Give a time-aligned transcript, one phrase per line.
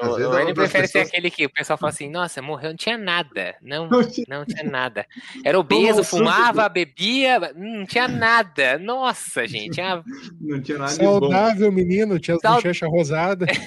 [0.00, 0.90] Às o, prefere pessoas...
[0.90, 3.54] ser aquele que o pessoal fala assim, nossa, morreu, não tinha nada.
[3.62, 5.06] Não, não, tinha, não tinha nada.
[5.44, 8.78] Era obeso, fumava, bebia, não tinha nada.
[8.78, 9.74] Nossa, gente.
[9.74, 10.02] Tinha...
[10.40, 12.56] Não tinha nada Saudável menino, tinha as Saud...
[12.56, 13.48] bochechas rosadas.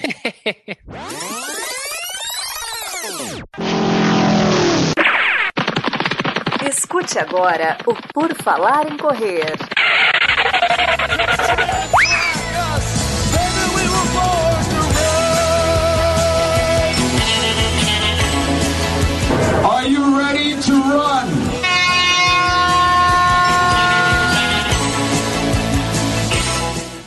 [6.68, 9.56] Escute agora o Por Falar em Correr.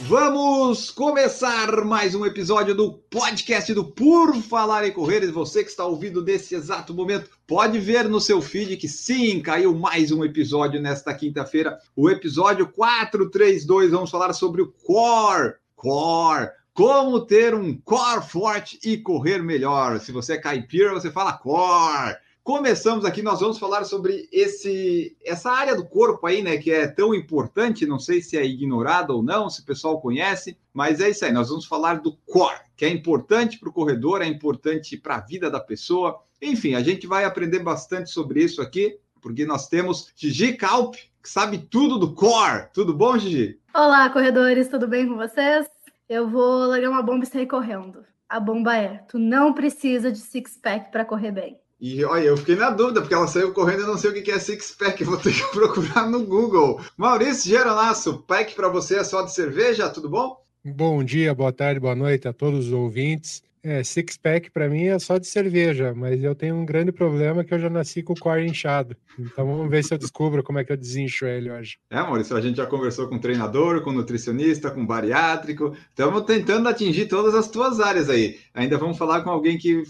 [0.07, 5.29] Vamos começar mais um episódio do podcast do Por Falar em Correr.
[5.31, 9.75] Você que está ouvindo nesse exato momento, pode ver no seu feed que sim, caiu
[9.75, 11.77] mais um episódio nesta quinta-feira.
[11.93, 13.91] O episódio 432.
[13.91, 15.55] Vamos falar sobre o core.
[15.75, 16.52] Core.
[16.73, 19.99] Como ter um core forte e correr melhor.
[19.99, 22.15] Se você é caipira, você fala core.
[22.44, 26.88] Começamos aqui, nós vamos falar sobre esse essa área do corpo aí, né, que é
[26.88, 31.11] tão importante, não sei se é ignorada ou não, se o pessoal conhece, mas é
[31.11, 34.98] isso aí, nós vamos falar do core, que é importante para o corredor, é importante
[34.98, 36.20] para a vida da pessoa.
[36.42, 41.30] Enfim, a gente vai aprender bastante sobre isso aqui, porque nós temos Gigi Kalp, que
[41.30, 42.70] sabe tudo do core.
[42.73, 43.59] Tudo bom, Gigi?
[43.72, 45.67] Olá, corredores, tudo bem com vocês?
[46.09, 48.03] Eu vou largar uma bomba e sair correndo.
[48.28, 51.61] A bomba é: tu não precisa de six-pack para correr bem.
[51.81, 54.29] E olha, eu fiquei na dúvida, porque ela saiu correndo e não sei o que
[54.29, 56.79] é six pack, vou ter que procurar no Google.
[56.95, 60.37] Maurício Geronasso, pack para você é só de cerveja, tudo bom?
[60.63, 63.41] Bom dia, boa tarde, boa noite a todos os ouvintes.
[63.64, 67.44] É, six pack para mim é só de cerveja, mas eu tenho um grande problema
[67.44, 68.98] que eu já nasci com o core inchado.
[69.20, 71.78] Então vamos ver se eu descubro como é que eu desincho ele hoje.
[71.89, 75.76] É, Maurício, a gente já conversou com treinador, com nutricionista, com bariátrico.
[75.89, 78.39] Estamos tentando atingir todas as tuas áreas aí.
[78.54, 79.84] Ainda vamos falar com alguém que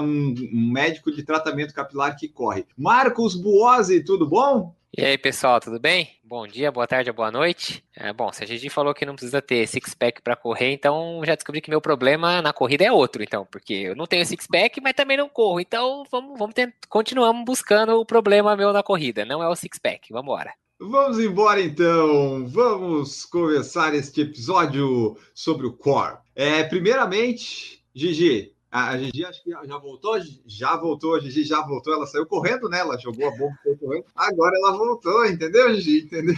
[0.00, 2.66] um, um médico de tratamento capilar que corre.
[2.76, 4.74] Marcos Buozzi, tudo bom?
[4.94, 6.18] E aí, pessoal, tudo bem?
[6.22, 7.82] Bom dia, boa tarde, boa noite.
[7.96, 11.34] É, bom, se a gente falou que não precisa ter six-pack para correr, então já
[11.34, 14.92] descobri que meu problema na corrida é outro, então, porque eu não tenho six-pack, mas
[14.92, 15.60] também não corro.
[15.60, 20.12] Então, vamos, vamos tentar, continuamos buscando o problema meu na corrida, não é o six-pack.
[20.12, 20.52] Vamos embora.
[20.78, 22.46] Vamos embora então.
[22.48, 26.18] Vamos começar este episódio sobre o core.
[26.36, 31.92] É, primeiramente, Gigi, a Gigi acho que já voltou, já voltou, a Gigi já voltou,
[31.92, 32.78] ela saiu correndo, né?
[32.78, 34.06] Ela jogou a bomba, correndo.
[34.16, 36.06] Agora ela voltou, entendeu, Gigi?
[36.06, 36.34] Entendeu?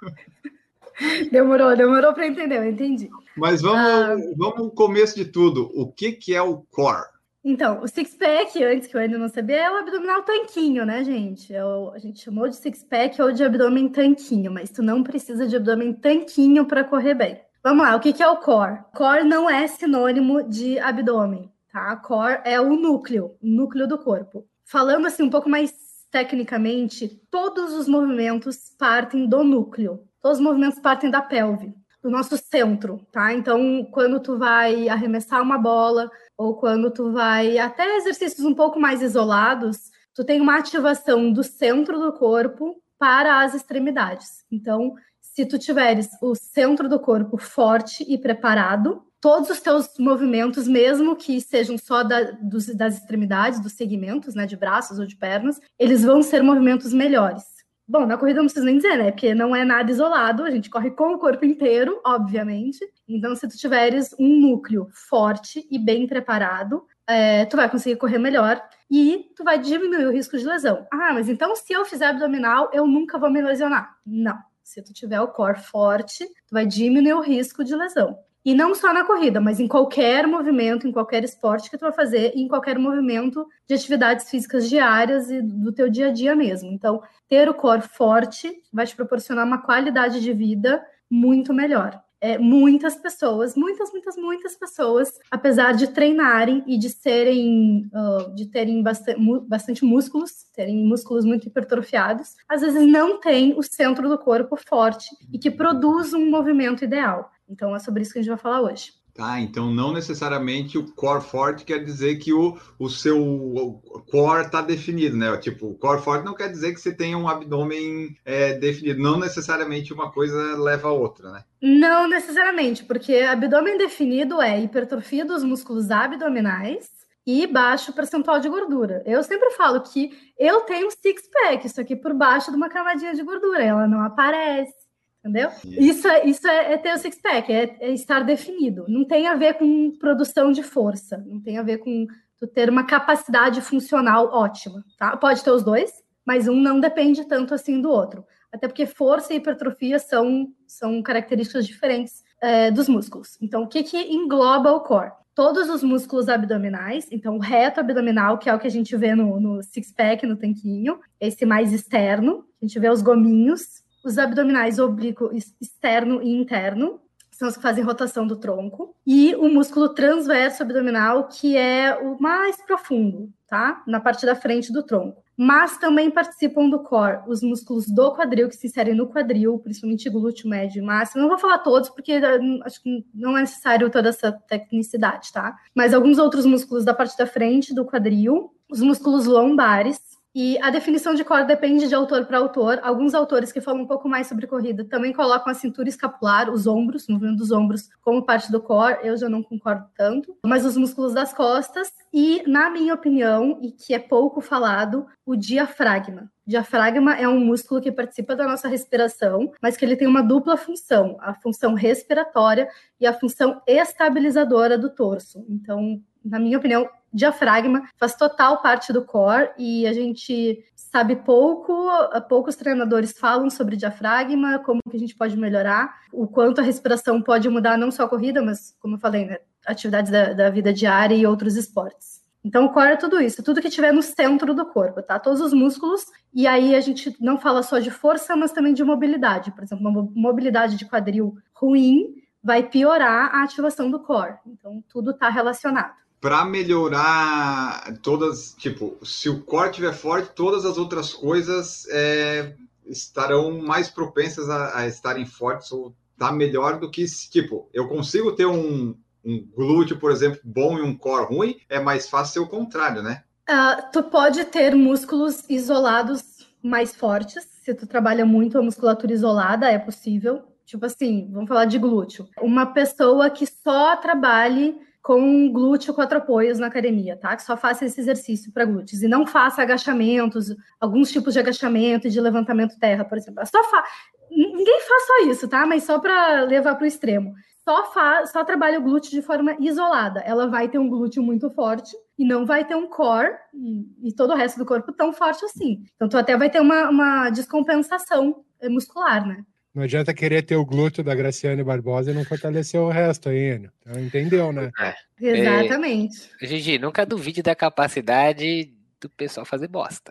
[1.30, 3.08] Demorou, demorou para entender, eu entendi.
[3.36, 5.70] Mas vamos, ah, vamos começo de tudo.
[5.72, 7.06] O que, que é o core?
[7.44, 11.54] Então, o six-pack, antes que eu ainda não sabia, é o abdominal tanquinho, né, gente?
[11.54, 15.46] É o, a gente chamou de six-pack ou de abdômen tanquinho, mas tu não precisa
[15.46, 17.40] de abdômen tanquinho para correr bem.
[17.62, 18.80] Vamos lá, o que, que é o core?
[18.92, 21.96] Core não é sinônimo de abdômen tá?
[21.96, 24.46] Core é o núcleo, o núcleo do corpo.
[24.64, 25.72] Falando assim um pouco mais
[26.10, 30.02] tecnicamente, todos os movimentos partem do núcleo.
[30.20, 33.32] Todos os movimentos partem da pelve, do nosso centro, tá?
[33.32, 38.80] Então, quando tu vai arremessar uma bola ou quando tu vai até exercícios um pouco
[38.80, 44.44] mais isolados, tu tem uma ativação do centro do corpo para as extremidades.
[44.50, 50.68] Então, se tu tiveres o centro do corpo forte e preparado, todos os teus movimentos,
[50.68, 55.16] mesmo que sejam só da, dos, das extremidades, dos segmentos, né, de braços ou de
[55.16, 57.44] pernas, eles vão ser movimentos melhores.
[57.90, 59.10] Bom, na corrida não preciso nem dizer, né?
[59.10, 62.80] Porque não é nada isolado, a gente corre com o corpo inteiro, obviamente.
[63.08, 68.18] Então, se tu tiveres um núcleo forte e bem preparado, é, tu vai conseguir correr
[68.18, 70.86] melhor e tu vai diminuir o risco de lesão.
[70.92, 73.96] Ah, mas então se eu fizer abdominal, eu nunca vou me lesionar.
[74.04, 74.36] Não.
[74.62, 78.18] Se tu tiver o core forte, tu vai diminuir o risco de lesão.
[78.48, 81.92] E não só na corrida, mas em qualquer movimento, em qualquer esporte que tu vai
[81.92, 86.72] fazer, em qualquer movimento de atividades físicas diárias e do teu dia a dia mesmo.
[86.72, 92.02] Então, ter o core forte vai te proporcionar uma qualidade de vida muito melhor.
[92.22, 98.46] É, muitas pessoas, muitas, muitas, muitas pessoas, apesar de treinarem e de serem, uh, de
[98.46, 104.16] terem bastante, bastante músculos, terem músculos muito hipertrofiados, às vezes não têm o centro do
[104.16, 107.30] corpo forte e que produz um movimento ideal.
[107.48, 108.92] Então é sobre isso que a gente vai falar hoje.
[109.18, 114.62] Tá, então não necessariamente o core forte quer dizer que o, o seu core está
[114.62, 115.36] definido, né?
[115.38, 119.02] Tipo, o core forte não quer dizer que você tenha um abdômen é, definido.
[119.02, 121.42] Não necessariamente uma coisa leva a outra, né?
[121.60, 126.88] Não necessariamente, porque abdômen definido é hipertrofia dos músculos abdominais
[127.26, 129.02] e baixo percentual de gordura.
[129.04, 133.14] Eu sempre falo que eu tenho six pack, isso aqui por baixo de uma camadinha
[133.14, 134.87] de gordura, ela não aparece
[135.20, 135.50] Entendeu?
[135.64, 138.84] Isso, é, isso é, é ter o six-pack, é, é, estar definido.
[138.88, 142.06] Não tem a ver com produção de força, não tem a ver com
[142.38, 145.16] tu ter uma capacidade funcional ótima, tá?
[145.16, 145.90] Pode ter os dois,
[146.24, 148.24] mas um não depende tanto assim do outro.
[148.52, 153.36] Até porque força e hipertrofia são, são características diferentes é, dos músculos.
[153.42, 155.12] Então, o que, que engloba o core?
[155.34, 159.14] Todos os músculos abdominais, então o reto abdominal, que é o que a gente vê
[159.14, 164.78] no, no six-pack, no tanquinho, esse mais externo, a gente vê os gominhos, os abdominais
[164.78, 165.30] oblíquo
[165.60, 167.00] externo e interno,
[167.38, 172.20] são os que fazem rotação do tronco, e o músculo transverso abdominal, que é o
[172.20, 173.80] mais profundo, tá?
[173.86, 175.22] Na parte da frente do tronco.
[175.36, 180.10] Mas também participam do core os músculos do quadril, que se inserem no quadril, principalmente
[180.10, 181.22] glúteo médio e máximo.
[181.22, 185.56] Não vou falar todos, porque eh, acho que não é necessário toda essa tecnicidade, tá?
[185.72, 190.00] Mas alguns outros músculos da parte da frente do quadril, os músculos lombares,
[190.40, 192.78] e a definição de core depende de autor para autor.
[192.84, 196.64] Alguns autores que falam um pouco mais sobre corrida também colocam a cintura escapular, os
[196.64, 199.00] ombros, o movimento dos ombros, como parte do core.
[199.02, 200.36] Eu já não concordo tanto.
[200.46, 205.34] Mas os músculos das costas e, na minha opinião, e que é pouco falado, o
[205.34, 206.30] diafragma.
[206.46, 210.22] O diafragma é um músculo que participa da nossa respiração, mas que ele tem uma
[210.22, 212.68] dupla função: a função respiratória
[213.00, 215.44] e a função estabilizadora do torso.
[215.48, 221.90] Então, na minha opinião, diafragma faz total parte do core e a gente sabe pouco,
[222.28, 227.20] poucos treinadores falam sobre diafragma, como que a gente pode melhorar, o quanto a respiração
[227.20, 230.72] pode mudar não só a corrida, mas como eu falei, né, atividades da, da vida
[230.72, 232.18] diária e outros esportes.
[232.42, 235.18] Então, o core é tudo isso, tudo que tiver no centro do corpo, tá?
[235.18, 238.84] Todos os músculos, e aí a gente não fala só de força, mas também de
[238.84, 239.50] mobilidade.
[239.50, 244.38] Por exemplo, uma mobilidade de quadril ruim vai piorar a ativação do core.
[244.46, 250.76] Então, tudo está relacionado para melhorar todas, tipo, se o core estiver forte, todas as
[250.76, 252.54] outras coisas é,
[252.86, 258.32] estarão mais propensas a, a, estarem fortes ou tá melhor do que, tipo, eu consigo
[258.32, 262.40] ter um, um glúteo, por exemplo, bom e um core ruim, é mais fácil ser
[262.40, 263.22] o contrário, né?
[263.48, 266.22] Uh, tu pode ter músculos isolados
[266.62, 270.42] mais fortes, se tu trabalha muito a musculatura isolada, é possível.
[270.66, 272.28] Tipo assim, vamos falar de glúteo.
[272.42, 274.78] Uma pessoa que só trabalhe
[275.08, 277.34] com glúteo quatro apoios na academia, tá?
[277.34, 282.06] Que só faça esse exercício para glúteos e não faça agachamentos, alguns tipos de agachamento
[282.06, 283.42] e de levantamento terra, por exemplo.
[283.46, 283.82] Só fa...
[284.30, 285.64] Ninguém faz só isso, tá?
[285.64, 287.32] Mas só para levar para o extremo.
[287.66, 288.26] Só, fa...
[288.26, 290.20] só trabalha o glúteo de forma isolada.
[290.20, 294.14] Ela vai ter um glúteo muito forte e não vai ter um core e, e
[294.14, 295.84] todo o resto do corpo tão forte assim.
[295.96, 299.42] Então, tu até vai ter uma, uma descompensação muscular, né?
[299.78, 303.54] Não adianta querer ter o glúteo da Graciane Barbosa e não fortalecer o resto aí,
[303.54, 303.72] Enio.
[303.86, 304.72] Então, entendeu, né?
[304.76, 304.92] É.
[305.20, 306.32] Exatamente.
[306.42, 310.10] É, Gigi, nunca duvide da capacidade do pessoal fazer bosta.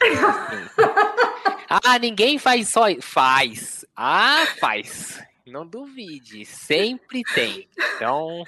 [1.68, 2.84] ah, ninguém faz só.
[3.00, 3.84] Faz.
[3.96, 5.20] Ah, faz.
[5.44, 6.44] Não duvide.
[6.44, 7.66] Sempre tem.
[7.96, 8.44] Então.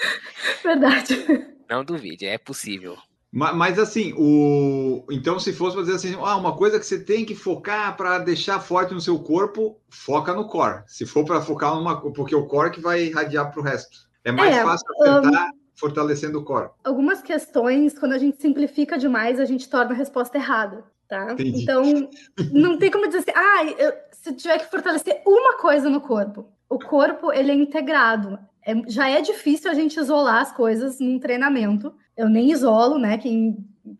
[0.63, 1.49] Verdade.
[1.69, 2.97] Não duvide, é possível.
[3.33, 7.35] Mas, assim, o então se fosse fazer assim, ah, uma coisa que você tem que
[7.35, 10.83] focar para deixar forte no seu corpo, foca no core.
[10.87, 13.97] Se for para focar numa, porque o core que vai irradiar para o resto.
[14.25, 16.71] É mais é, fácil acertar um, fortalecendo o core.
[16.83, 21.33] Algumas questões, quando a gente simplifica demais, a gente torna a resposta errada, tá?
[21.33, 21.63] Entendi.
[21.63, 22.11] Então,
[22.53, 26.49] não tem como dizer assim, ah, eu, se tiver que fortalecer uma coisa no corpo,
[26.69, 28.39] o corpo ele é integrado.
[28.65, 33.17] É, já é difícil a gente isolar as coisas num treinamento eu nem isolo, né?
[33.17, 33.57] Quem,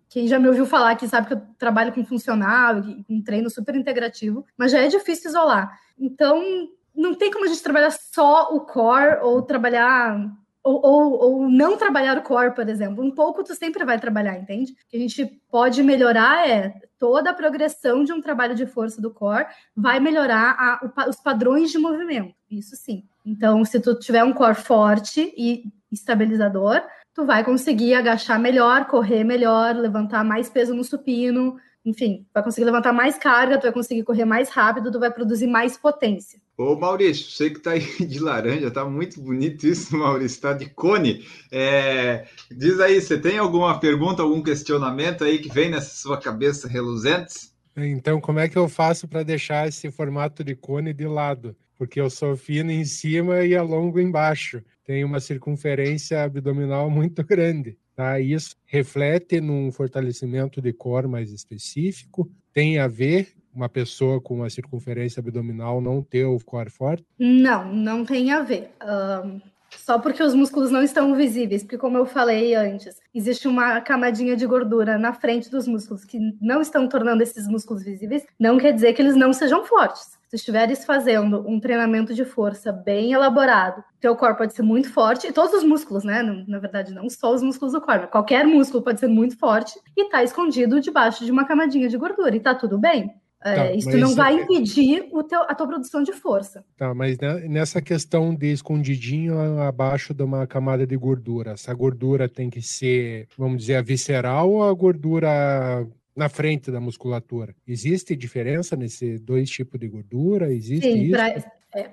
[0.09, 3.75] quem já me ouviu falar que sabe que eu trabalho com funcional, com treino super
[3.75, 5.75] integrativo, mas já é difícil isolar.
[5.99, 10.31] Então, não tem como a gente trabalhar só o core ou trabalhar
[10.63, 13.03] ou, ou, ou, não trabalhar o core, por exemplo.
[13.03, 14.73] Um pouco tu sempre vai trabalhar, entende?
[14.73, 19.01] O que a gente pode melhorar é toda a progressão de um trabalho de força
[19.01, 22.35] do core vai melhorar a, os padrões de movimento.
[22.51, 23.09] Isso sim.
[23.25, 26.83] Então, se tu tiver um core forte e estabilizador,
[27.15, 32.67] tu vai conseguir agachar melhor, correr melhor, levantar mais peso no supino, enfim, vai conseguir
[32.67, 36.41] levantar mais carga, tu vai conseguir correr mais rápido, tu vai produzir mais potência.
[36.57, 40.69] Ô Maurício, você que tá aí de laranja, tá muito bonito isso, Maurício, tá de
[40.69, 41.25] cone.
[41.51, 46.69] É, diz aí, você tem alguma pergunta, algum questionamento aí que vem nessa sua cabeça
[46.69, 47.51] reluzentes?
[47.77, 51.57] Então, como é que eu faço para deixar esse formato de cone de lado?
[51.81, 57.79] Porque eu sou fino em cima e alongo embaixo tem uma circunferência abdominal muito grande.
[57.97, 58.21] Tá?
[58.21, 64.51] Isso reflete num fortalecimento de core mais específico, tem a ver uma pessoa com uma
[64.51, 67.03] circunferência abdominal não ter o core forte?
[67.19, 68.71] Não, não tem a ver.
[68.85, 73.81] Um, só porque os músculos não estão visíveis, porque como eu falei antes, existe uma
[73.81, 78.59] camadinha de gordura na frente dos músculos que não estão tornando esses músculos visíveis, não
[78.59, 80.20] quer dizer que eles não sejam fortes.
[80.31, 85.27] Se estiveres fazendo um treinamento de força bem elaborado, teu corpo pode ser muito forte,
[85.27, 86.23] e todos os músculos, né?
[86.47, 90.09] Na verdade, não só os músculos do corpo, qualquer músculo pode ser muito forte e
[90.09, 93.13] tá escondido debaixo de uma camadinha de gordura, e tá tudo bem.
[93.43, 96.65] É, tá, isso não vai é impedir o teu, a tua produção de força.
[96.77, 97.19] Tá, mas
[97.49, 103.27] nessa questão de escondidinho abaixo de uma camada de gordura, essa gordura tem que ser,
[103.37, 105.85] vamos dizer, a visceral ou a gordura
[106.21, 107.55] na frente da musculatura?
[107.67, 110.53] Existe diferença nesse dois tipos de gordura?
[110.53, 111.17] Existe Sim, isso?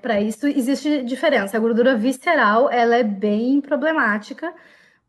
[0.02, 1.56] Para é, isso existe diferença.
[1.56, 4.52] A gordura visceral ela é bem problemática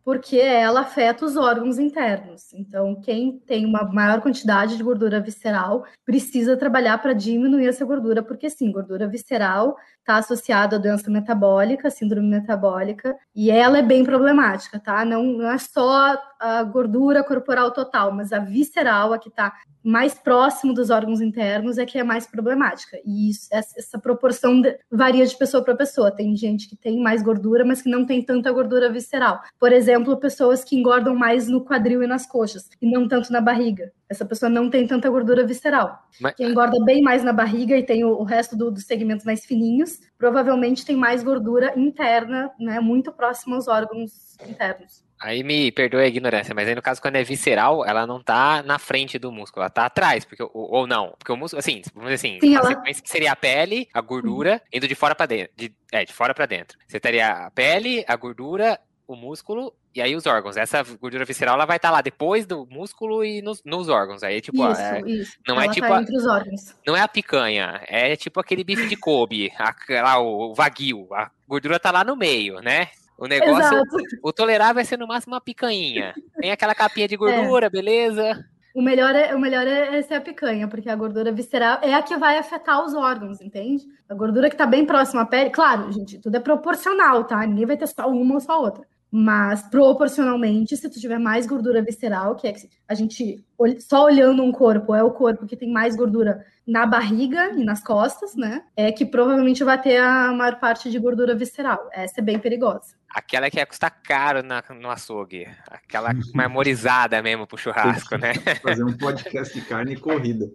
[0.06, 2.54] porque ela afeta os órgãos internos.
[2.54, 8.24] Então, quem tem uma maior quantidade de gordura visceral precisa trabalhar para diminuir essa gordura,
[8.24, 14.04] porque sim, gordura visceral está associada à doença metabólica, síndrome metabólica, e ela é bem
[14.04, 15.04] problemática, tá?
[15.04, 19.54] Não, não é só a gordura corporal total, mas a visceral, a que está
[19.84, 22.98] mais próximo dos órgãos internos, é que é mais problemática.
[23.06, 26.12] E isso, essa proporção varia de pessoa para pessoa.
[26.12, 29.42] Tem gente que tem mais gordura, mas que não tem tanta gordura visceral.
[29.60, 33.42] Por exemplo, pessoas que engordam mais no quadril e nas coxas, e não tanto na
[33.42, 33.92] barriga.
[34.08, 36.00] Essa pessoa não tem tanta gordura visceral.
[36.20, 36.36] Mas...
[36.36, 39.46] Quem engorda bem mais na barriga e tem o, o resto do, dos segmentos mais
[39.46, 45.09] fininhos, provavelmente tem mais gordura interna, né, muito próxima aos órgãos internos.
[45.22, 48.64] Aí me perdoe a ignorância, mas aí no caso, quando é visceral, ela não tá
[48.64, 51.82] na frente do músculo, ela tá atrás, porque, ou, ou não, porque o músculo, assim,
[51.94, 52.68] vamos dizer assim, Sim, a ela...
[52.68, 54.60] sequência que seria a pele, a gordura, uhum.
[54.74, 56.78] indo de fora para dentro, de, é, de fora para dentro.
[56.88, 60.56] Você teria a pele, a gordura, o músculo e aí os órgãos.
[60.56, 64.24] Essa gordura visceral ela vai estar tá lá depois do músculo e nos, nos órgãos.
[64.24, 65.38] Aí tipo, isso, é, isso.
[65.48, 66.76] não é ela é tipo tá órgãos.
[66.86, 71.08] não é a picanha, é tipo aquele bife de Kobe, a, lá o, o wagyu,
[71.14, 72.90] a gordura tá lá no meio, né?
[73.20, 73.98] O negócio, Exato.
[74.24, 76.14] o tolerável vai ser no máximo uma picanha.
[76.40, 77.70] Tem aquela capinha de gordura, é.
[77.70, 78.46] beleza?
[78.74, 82.02] O melhor, é, o melhor é ser a picanha, porque a gordura visceral é a
[82.02, 83.84] que vai afetar os órgãos, entende?
[84.08, 87.46] A gordura que tá bem próxima à pele, claro, gente, tudo é proporcional, tá?
[87.46, 88.88] Ninguém vai ter só uma ou só outra.
[89.12, 93.44] Mas proporcionalmente, se tu tiver mais gordura visceral, que é que a gente
[93.80, 97.84] só olhando um corpo, é o corpo que tem mais gordura na barriga e nas
[97.84, 98.62] costas, né?
[98.78, 101.90] É que provavelmente vai ter a maior parte de gordura visceral.
[101.92, 102.94] Essa é bem perigosa.
[103.10, 105.48] Aquela que ia custar caro na, no açougue.
[105.68, 108.34] Aquela memorizada mesmo pro churrasco, né?
[108.62, 110.48] Fazer um podcast de carne e corrida.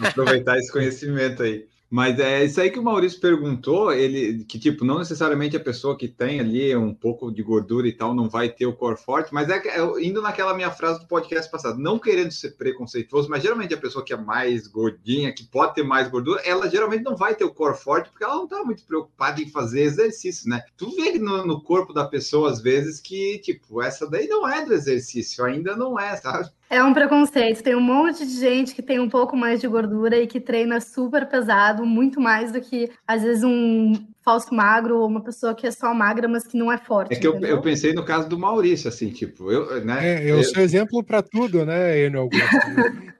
[0.00, 1.66] Aproveitar esse conhecimento aí.
[1.90, 5.96] Mas é isso aí que o Maurício perguntou, ele que tipo, não necessariamente a pessoa
[5.96, 9.32] que tem ali um pouco de gordura e tal não vai ter o core forte,
[9.32, 13.42] mas é, é indo naquela minha frase do podcast passado, não querendo ser preconceituoso, mas
[13.42, 17.16] geralmente a pessoa que é mais gordinha, que pode ter mais gordura, ela geralmente não
[17.16, 20.62] vai ter o core forte porque ela não tá muito preocupada em fazer exercício, né?
[20.76, 24.62] Tu vê no, no corpo da pessoa às vezes que tipo, essa daí não é
[24.64, 26.50] do exercício, ainda não é, sabe?
[26.70, 27.62] É um preconceito.
[27.62, 30.80] Tem um monte de gente que tem um pouco mais de gordura e que treina
[30.80, 35.66] super pesado, muito mais do que, às vezes, um falso magro ou uma pessoa que
[35.66, 37.14] é só magra, mas que não é forte.
[37.14, 40.06] É que eu, eu, pensei no caso do Maurício, assim, tipo, eu, né?
[40.06, 40.44] É, eu, eu...
[40.44, 42.44] sou exemplo para tudo, né, Enio Augusto?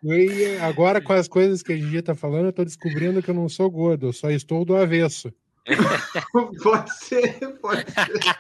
[0.05, 3.35] e agora, com as coisas que a gente está falando, eu estou descobrindo que eu
[3.35, 5.33] não sou gordo, eu só estou do avesso.
[6.63, 8.37] pode ser, pode ser.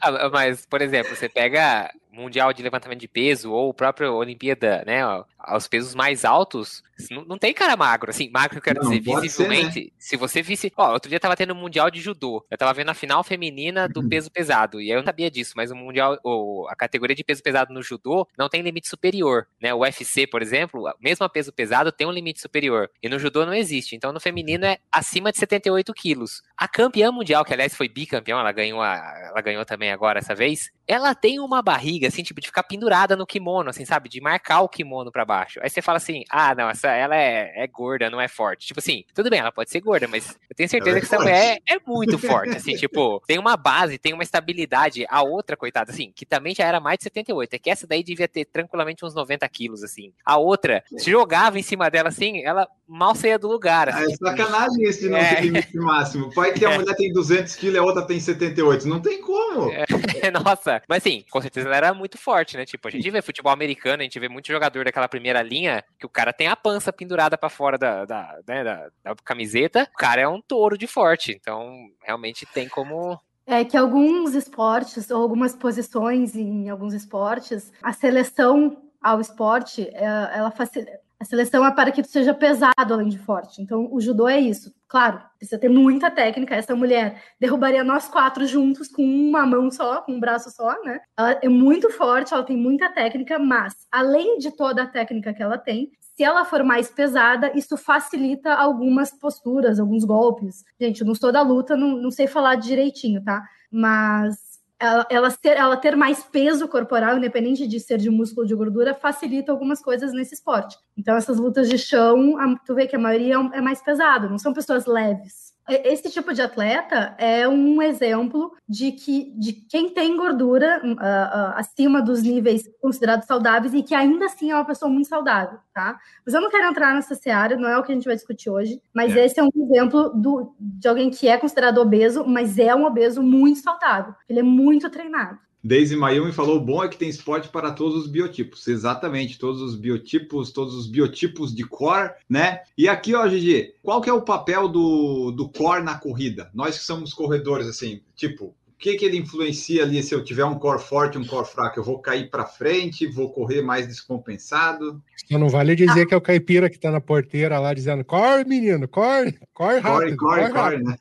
[0.00, 4.84] Ah, mas, por exemplo, você pega Mundial de Levantamento de Peso ou o próprio Olimpíada,
[4.86, 5.00] né?
[5.46, 9.20] Aos pesos mais altos, não, não tem cara magro, assim, magro eu quero não, dizer,
[9.20, 9.72] visivelmente.
[9.72, 9.90] Ser, né?
[9.98, 10.72] Se você visse.
[10.76, 12.44] Ó, outro dia tava tendo um Mundial de Judô.
[12.50, 14.08] Eu tava vendo a final feminina do uhum.
[14.08, 14.80] peso pesado.
[14.80, 17.82] E eu não sabia disso, mas o Mundial, ou a categoria de peso pesado no
[17.82, 19.46] judô não tem limite superior.
[19.60, 19.74] Né?
[19.74, 22.90] O UFC, por exemplo, mesmo a peso pesado, tem um limite superior.
[23.02, 23.96] E no judô não existe.
[23.96, 26.42] Então no feminino é acima de 78 quilos.
[26.56, 28.94] A campeã mundial, que aliás foi bicampeão, ela ganhou, a,
[29.30, 33.16] ela ganhou também agora essa vez, ela tem uma barriga, assim, tipo, de ficar pendurada
[33.16, 34.08] no kimono, assim, sabe?
[34.08, 35.33] De marcar o kimono para baixo.
[35.42, 38.66] Aí você fala assim, ah, não, essa, ela é, é gorda, não é forte.
[38.66, 41.18] Tipo assim, tudo bem, ela pode ser gorda, mas eu tenho certeza é que essa
[41.18, 45.06] mulher é, é muito forte, assim, tipo, tem uma base, tem uma estabilidade.
[45.08, 48.02] A outra, coitada, assim, que também já era mais de 78, é que essa daí
[48.02, 50.12] devia ter tranquilamente uns 90 quilos, assim.
[50.24, 53.88] A outra, se jogava em cima dela, assim, ela mal saía do lugar.
[53.88, 55.34] Assim, ah, é tipo, sacanagem esse de não é...
[55.34, 56.30] ter limite máximo.
[56.32, 59.70] Pode que a mulher tem 200 quilos e a outra tem 78, não tem como.
[59.70, 59.84] É,
[60.30, 62.64] nossa, mas sim, com certeza ela era muito forte, né?
[62.64, 66.06] Tipo, a gente vê futebol americano, a gente vê muito jogador daquela primeira linha que
[66.06, 69.88] o cara tem a pança pendurada para fora da, da, né, da, da camiseta.
[69.92, 75.10] O cara é um touro de forte, então realmente tem como é que alguns esportes
[75.10, 81.04] ou algumas posições em alguns esportes, a seleção ao esporte, é, ela facilita.
[81.20, 83.62] A seleção é para que tu seja pesado além de forte.
[83.62, 84.74] Então, o judô é isso.
[84.94, 86.54] Claro, precisa ter muita técnica.
[86.54, 91.00] Essa mulher derrubaria nós quatro juntos com uma mão só, com um braço só, né?
[91.18, 95.42] Ela é muito forte, ela tem muita técnica, mas além de toda a técnica que
[95.42, 100.62] ela tem, Se ela for mais pesada, isso facilita algumas posturas, alguns golpes.
[100.80, 103.42] Gente, eu não sou da luta, não, não sei falar direitinho, tá?
[103.68, 104.36] Mas
[104.84, 108.54] ela, ela, ter, ela ter mais peso corporal, independente de ser de músculo ou de
[108.54, 110.76] gordura, facilita algumas coisas nesse esporte.
[110.96, 112.36] Então, essas lutas de chão,
[112.66, 115.53] tu vê que a maioria é mais pesado, não são pessoas leves.
[115.68, 121.54] Esse tipo de atleta é um exemplo de que de quem tem gordura uh, uh,
[121.56, 125.98] acima dos níveis considerados saudáveis e que ainda assim é uma pessoa muito saudável, tá?
[126.24, 128.50] Mas eu não quero entrar nessa seara, não é o que a gente vai discutir
[128.50, 129.24] hoje, mas é.
[129.24, 133.22] esse é um exemplo do, de alguém que é considerado obeso, mas é um obeso
[133.22, 134.14] muito saudável.
[134.28, 135.38] Ele é muito treinado.
[135.64, 138.68] Daisy Mayumi falou: bom é que tem esporte para todos os biotipos.
[138.68, 142.60] Exatamente, todos os biotipos, todos os biotipos de core, né?
[142.76, 146.50] E aqui, ó, Gigi, qual que é o papel do, do core na corrida?
[146.52, 150.44] Nós que somos corredores, assim, tipo, o que, que ele influencia ali se eu tiver
[150.44, 151.80] um core forte um core fraco?
[151.80, 155.02] Eu vou cair para frente, vou correr mais descompensado?
[155.26, 156.06] Só não vale dizer ah.
[156.06, 160.16] que é o caipira que está na porteira lá dizendo: core, menino, core, core rápido.
[160.18, 160.96] Core, core, core, né?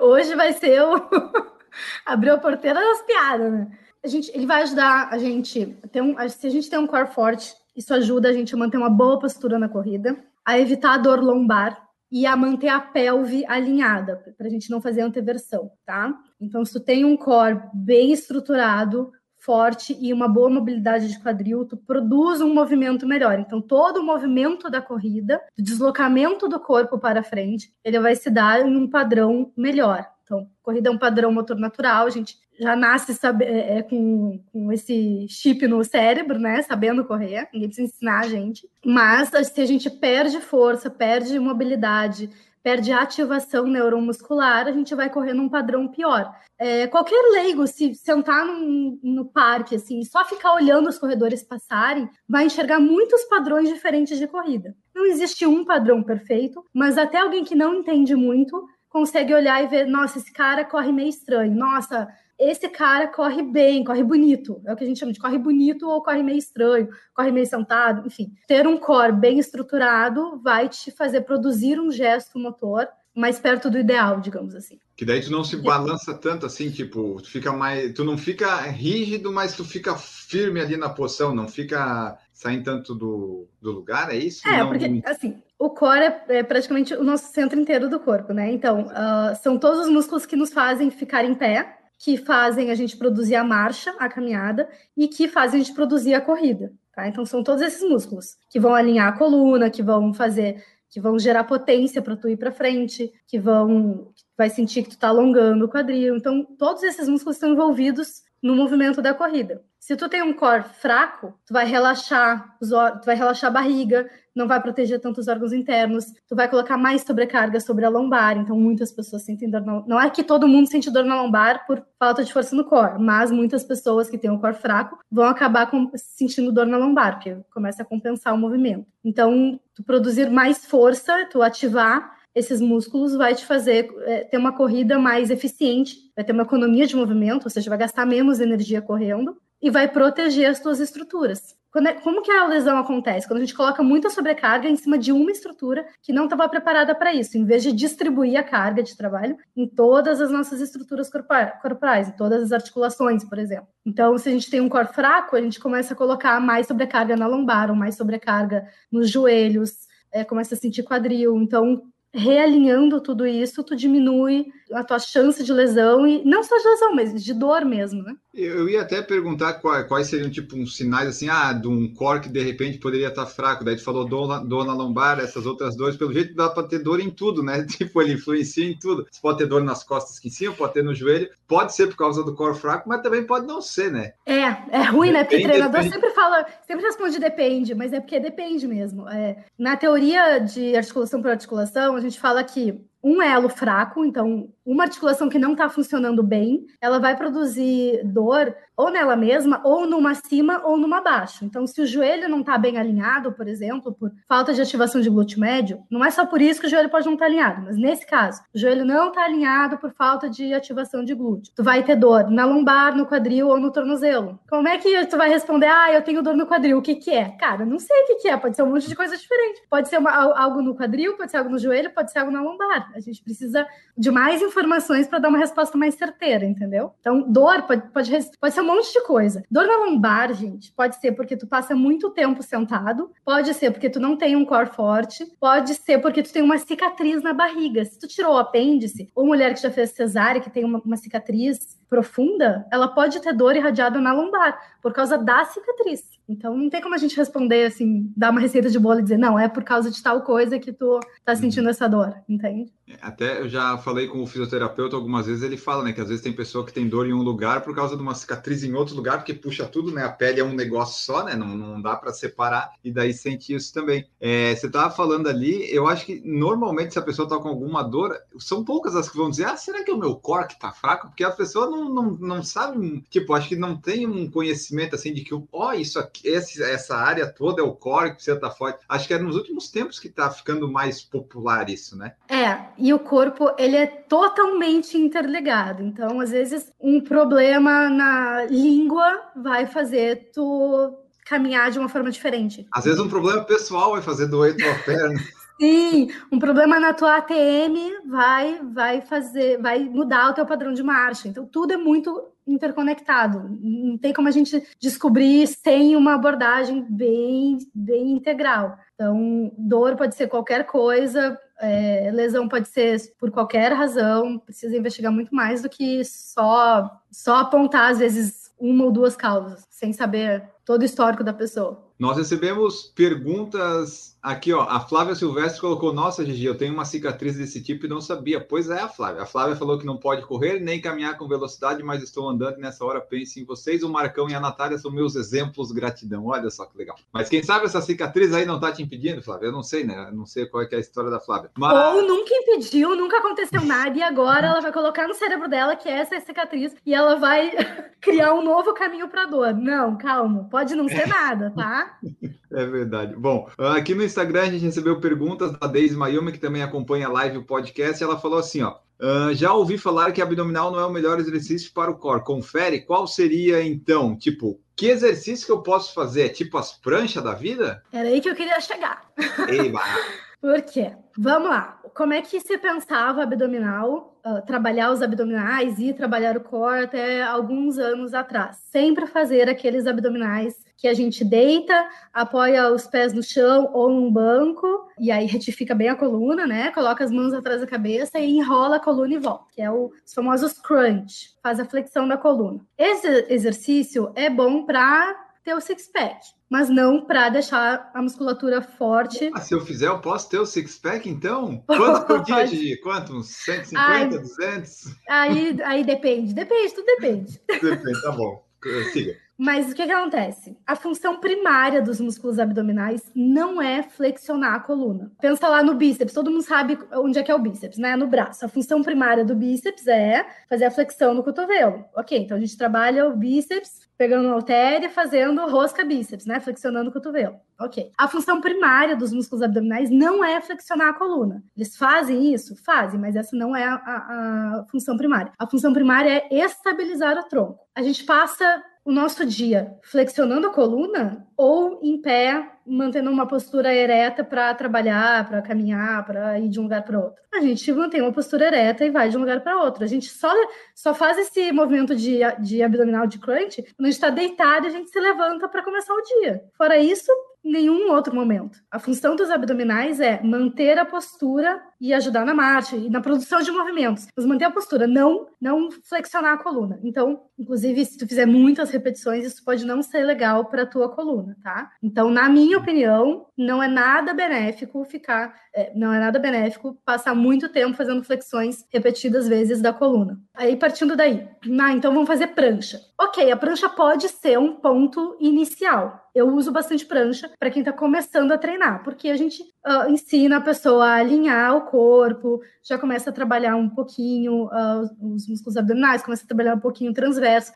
[0.00, 1.59] Hoje vai ser o.
[2.04, 3.78] Abriu a porteira das piadas, né?
[4.02, 5.76] A gente, ele vai ajudar a gente.
[5.92, 8.76] Ter um, se a gente tem um core forte, isso ajuda a gente a manter
[8.76, 13.44] uma boa postura na corrida, a evitar a dor lombar e a manter a pelve
[13.46, 16.12] alinhada, para a gente não fazer anteversão, tá?
[16.40, 21.64] Então, se tu tem um core bem estruturado, forte e uma boa mobilidade de quadril,
[21.64, 23.38] tu produz um movimento melhor.
[23.38, 28.28] Então, todo o movimento da corrida, o deslocamento do corpo para frente, ele vai se
[28.28, 30.06] dar em um padrão melhor.
[30.30, 34.40] Então, corrida é um padrão motor natural, a gente já nasce sabe, é, é, com,
[34.52, 36.62] com esse chip no cérebro, né?
[36.62, 38.68] Sabendo correr, ninguém precisa ensinar a gente.
[38.86, 42.30] Mas se a gente perde força, perde mobilidade,
[42.62, 46.32] perde ativação neuromuscular, a gente vai correr num padrão pior.
[46.56, 52.08] É, qualquer leigo, se sentar num, no parque, assim, só ficar olhando os corredores passarem,
[52.28, 54.76] vai enxergar muitos padrões diferentes de corrida.
[54.94, 59.68] Não existe um padrão perfeito, mas até alguém que não entende muito consegue olhar e
[59.68, 64.60] ver, nossa, esse cara corre meio estranho, nossa, esse cara corre bem, corre bonito.
[64.66, 67.46] É o que a gente chama de corre bonito ou corre meio estranho, corre meio
[67.46, 68.32] sentado, enfim.
[68.48, 73.78] Ter um core bem estruturado vai te fazer produzir um gesto motor mais perto do
[73.78, 74.78] ideal, digamos assim.
[74.96, 78.56] Que daí tu não se balança tanto assim, tipo, tu fica mais, tu não fica
[78.62, 84.10] rígido, mas tu fica firme ali na posição, não fica saindo tanto do, do lugar,
[84.10, 84.46] é isso?
[84.48, 84.68] É, não...
[84.68, 88.50] porque assim, o core é, é, praticamente o nosso centro inteiro do corpo, né?
[88.50, 92.74] Então, uh, são todos os músculos que nos fazem ficar em pé, que fazem a
[92.74, 97.06] gente produzir a marcha, a caminhada, e que fazem a gente produzir a corrida, tá?
[97.06, 101.18] Então, são todos esses músculos que vão alinhar a coluna, que vão fazer, que vão
[101.18, 105.66] gerar potência para tu ir para frente, que vão, vai sentir que tu está alongando
[105.66, 106.16] o quadril.
[106.16, 109.62] Então, todos esses músculos estão envolvidos no movimento da corrida.
[109.78, 114.08] Se tu tem um core fraco, tu vai relaxar, os, tu vai relaxar a barriga,
[114.34, 118.36] não vai proteger tanto os órgãos internos, tu vai colocar mais sobrecarga sobre a lombar,
[118.36, 121.66] então muitas pessoas sentem dor na Não é que todo mundo sente dor na lombar
[121.66, 125.24] por falta de força no core, mas muitas pessoas que têm um core fraco vão
[125.24, 128.86] acabar com, sentindo dor na lombar, porque começa a compensar o movimento.
[129.02, 134.52] Então, tu produzir mais força, tu ativar esses músculos vai te fazer é, ter uma
[134.52, 138.80] corrida mais eficiente, vai ter uma economia de movimento, ou seja, vai gastar menos energia
[138.80, 141.58] correndo e vai proteger as tuas estruturas.
[141.76, 143.28] É, como que a lesão acontece?
[143.28, 146.94] Quando a gente coloca muita sobrecarga em cima de uma estrutura que não estava preparada
[146.96, 151.08] para isso, em vez de distribuir a carga de trabalho em todas as nossas estruturas
[151.08, 153.68] corporais, em todas as articulações, por exemplo.
[153.86, 157.16] Então, se a gente tem um core fraco, a gente começa a colocar mais sobrecarga
[157.16, 161.36] na lombar, ou mais sobrecarga nos joelhos, é, começa a sentir quadril.
[161.36, 166.68] Então, realinhando tudo isso, tu diminui a tua chance de lesão e não só de
[166.68, 168.14] lesão, mas de dor mesmo, né?
[168.32, 172.20] Eu ia até perguntar quais, quais seriam tipo uns sinais assim, ah, de um core
[172.20, 173.64] que de repente poderia estar fraco.
[173.64, 177.00] Daí tu falou dor na, lombar, essas outras dores, pelo jeito dá para ter dor
[177.00, 177.66] em tudo, né?
[177.80, 179.06] Tipo, ele influencia em tudo.
[179.10, 181.88] Você pode ter dor nas costas que em cima, pode ter no joelho, pode ser
[181.88, 184.12] por causa do core fraco, mas também pode não ser, né?
[184.26, 185.24] É, é ruim, depende, né?
[185.24, 185.94] Porque o treinador depende.
[185.94, 189.08] sempre fala, sempre responde depende, mas é porque depende mesmo.
[189.08, 194.52] É, na teoria de articulação por articulação, a gente fala que um elo fraco, então
[194.64, 199.86] uma articulação que não está funcionando bem, ela vai produzir dor ou nela mesma, ou
[199.86, 201.44] numa cima ou numa baixo.
[201.44, 205.10] Então, se o joelho não está bem alinhado, por exemplo, por falta de ativação de
[205.10, 207.62] glúteo médio, não é só por isso que o joelho pode não estar tá alinhado,
[207.62, 211.52] mas nesse caso, o joelho não está alinhado por falta de ativação de glúteo.
[211.54, 214.38] Tu vai ter dor na lombar, no quadril ou no tornozelo.
[214.48, 217.10] Como é que tu vai responder, ah, eu tenho dor no quadril, o que que
[217.10, 217.28] é?
[217.36, 219.60] Cara, não sei o que que é, pode ser um monte de coisa diferente.
[219.68, 222.42] Pode ser uma, algo no quadril, pode ser algo no joelho, pode ser algo na
[222.42, 222.90] lombar.
[222.94, 223.66] A gente precisa
[223.96, 226.92] de mais informações para dar uma resposta mais certeira, entendeu?
[227.00, 229.42] Então, dor pode, pode, pode ser um monte de coisa.
[229.50, 233.90] Dor na lombar, gente, pode ser porque tu passa muito tempo sentado, pode ser porque
[233.90, 237.84] tu não tem um core forte, pode ser porque tu tem uma cicatriz na barriga.
[237.84, 240.96] Se tu tirou o apêndice, ou mulher que já fez cesárea, que tem uma, uma
[240.96, 246.20] cicatriz profunda, ela pode ter dor irradiada na lombar, por causa da cicatriz.
[246.28, 249.18] Então não tem como a gente responder assim, dar uma receita de bolo e dizer,
[249.18, 252.72] não, é por causa de tal coisa que tu tá sentindo essa dor, entende?
[252.86, 256.08] É, até eu já falei com o fisioterapeuta algumas vezes, ele fala, né, que às
[256.08, 258.74] vezes tem pessoa que tem dor em um lugar por causa de uma cicatriz em
[258.74, 260.04] outro lugar, porque puxa tudo, né?
[260.04, 261.34] A pele é um negócio só, né?
[261.34, 264.06] Não, não dá para separar e daí sente isso também.
[264.20, 267.82] É, você tava falando ali, eu acho que normalmente se a pessoa tá com alguma
[267.82, 270.58] dor, são poucas as que vão dizer, ah, será que é o meu core que
[270.58, 271.08] tá fraco?
[271.08, 275.12] Porque a pessoa não, não, não sabe, tipo, acho que não tem um conhecimento assim
[275.12, 278.36] de que, ó, oh, isso aqui, esse, essa área toda é o core que precisa
[278.36, 278.80] estar tá forte.
[278.88, 282.14] Acho que é nos últimos tempos que tá ficando mais popular isso, né?
[282.28, 285.82] É, e o corpo, ele é totalmente interligado.
[285.82, 292.66] Então, às vezes, um problema na língua vai fazer tu caminhar de uma forma diferente.
[292.72, 295.20] Às vezes um problema pessoal vai fazer doer tua perna.
[295.60, 300.82] Sim, um problema na tua ATM vai vai fazer, vai mudar o teu padrão de
[300.82, 301.28] marcha.
[301.28, 303.58] Então tudo é muito interconectado.
[303.60, 308.78] Não tem como a gente descobrir sem uma abordagem bem bem integral.
[308.94, 315.12] Então, dor pode ser qualquer coisa, é, lesão pode ser por qualquer razão, precisa investigar
[315.12, 320.42] muito mais do que só só apontar às vezes uma ou duas causas, sem saber
[320.64, 321.89] todo o histórico da pessoa.
[322.00, 324.62] Nós recebemos perguntas aqui, ó.
[324.62, 328.40] A Flávia Silvestre colocou: Nossa, Gigi, eu tenho uma cicatriz desse tipo e não sabia.
[328.40, 329.22] Pois é, a Flávia.
[329.22, 332.60] A Flávia falou que não pode correr nem caminhar com velocidade, mas estou andando e
[332.62, 333.82] nessa hora pense em vocês.
[333.82, 336.24] O Marcão e a Natália são meus exemplos, gratidão.
[336.24, 336.96] Olha só que legal.
[337.12, 339.48] Mas quem sabe essa cicatriz aí não tá te impedindo, Flávia?
[339.48, 340.06] Eu não sei, né?
[340.08, 341.50] Eu não sei qual é, é a história da Flávia.
[341.58, 341.94] Mas...
[341.94, 345.88] Ou nunca impediu, nunca aconteceu nada e agora ela vai colocar no cérebro dela que
[345.88, 347.52] essa é a cicatriz e ela vai
[348.00, 349.52] criar um novo caminho para dor.
[349.52, 350.48] Não, calma.
[350.50, 351.89] Pode não ser nada, tá?
[352.52, 353.14] É verdade.
[353.14, 357.12] Bom, aqui no Instagram a gente recebeu perguntas da Deise Mayumi, que também acompanha a
[357.12, 358.76] live o podcast, e ela falou assim, ó.
[359.00, 362.24] Uh, já ouvi falar que abdominal não é o melhor exercício para o core.
[362.24, 366.30] Confere qual seria então, tipo, que exercício que eu posso fazer?
[366.30, 367.82] Tipo as pranchas da vida?
[367.92, 369.10] Era aí que eu queria chegar.
[369.48, 369.80] Eiba.
[370.40, 370.92] Por quê?
[371.18, 371.78] Vamos lá.
[371.94, 377.22] Como é que se pensava abdominal, uh, trabalhar os abdominais e trabalhar o core até
[377.22, 378.56] alguns anos atrás?
[378.70, 384.10] Sempre fazer aqueles abdominais que a gente deita, apoia os pés no chão ou num
[384.10, 386.70] banco, e aí retifica bem a coluna, né?
[386.70, 389.92] Coloca as mãos atrás da cabeça e enrola a coluna e volta, que é o,
[390.06, 392.60] os famosos crunch, faz a flexão da coluna.
[392.78, 396.18] Esse exercício é bom para ter o six-pack,
[396.50, 399.30] mas não para deixar a musculatura forte.
[399.32, 401.62] Ah, se eu fizer, eu posso ter o six-pack, então?
[401.66, 402.76] Quanto por dia, Gigi?
[402.80, 403.14] Quanto?
[403.16, 404.96] Uns 150, Ai, 200?
[405.08, 407.40] Aí, aí depende, depende, tudo depende.
[407.48, 408.44] Depende, tá bom.
[408.92, 409.16] Siga.
[409.40, 410.54] Mas o que, que acontece?
[410.66, 415.10] A função primária dos músculos abdominais não é flexionar a coluna.
[415.18, 417.96] Pensa lá no bíceps, todo mundo sabe onde é que é o bíceps, né?
[417.96, 418.44] No braço.
[418.44, 421.86] A função primária do bíceps é fazer a flexão no cotovelo.
[421.96, 426.38] Ok, então a gente trabalha o bíceps pegando halter e fazendo rosca bíceps, né?
[426.38, 427.36] Flexionando o cotovelo.
[427.58, 427.92] Ok.
[427.96, 431.42] A função primária dos músculos abdominais não é flexionar a coluna.
[431.56, 432.56] Eles fazem isso?
[432.62, 435.32] Fazem, mas essa não é a, a, a função primária.
[435.38, 437.58] A função primária é estabilizar o tronco.
[437.74, 443.74] A gente passa o nosso dia flexionando a coluna ou em pé, mantendo uma postura
[443.74, 447.22] ereta para trabalhar, para caminhar, para ir de um lugar para outro.
[447.32, 449.84] A gente mantém uma postura ereta e vai de um lugar para outro.
[449.84, 450.32] A gente só,
[450.74, 454.70] só faz esse movimento de, de abdominal de crunch quando a gente está deitado a
[454.70, 456.42] gente se levanta para começar o dia.
[456.56, 457.10] Fora isso,
[457.42, 458.58] nenhum outro momento.
[458.70, 463.40] A função dos abdominais é manter a postura e ajudar na marcha e na produção
[463.40, 464.08] de movimentos.
[464.14, 466.78] Mas manter a postura, não não flexionar a coluna.
[466.82, 471.36] Então, inclusive, se tu fizer muitas repetições, isso pode não ser legal para tua coluna,
[471.42, 471.70] tá?
[471.82, 477.14] Então, na minha opinião, não é nada benéfico ficar, é, não é nada benéfico passar
[477.14, 480.20] muito tempo fazendo flexões repetidas vezes da coluna.
[480.34, 481.26] Aí, partindo daí,
[481.60, 482.78] ah, então vamos fazer prancha.
[483.00, 486.10] Ok, a prancha pode ser um ponto inicial.
[486.14, 490.38] Eu uso bastante prancha para quem está começando a treinar, porque a gente uh, ensina
[490.38, 495.56] a pessoa a alinhar o corpo, já começa a trabalhar um pouquinho uh, os músculos
[495.56, 496.94] abdominais, começa a trabalhar um pouquinho o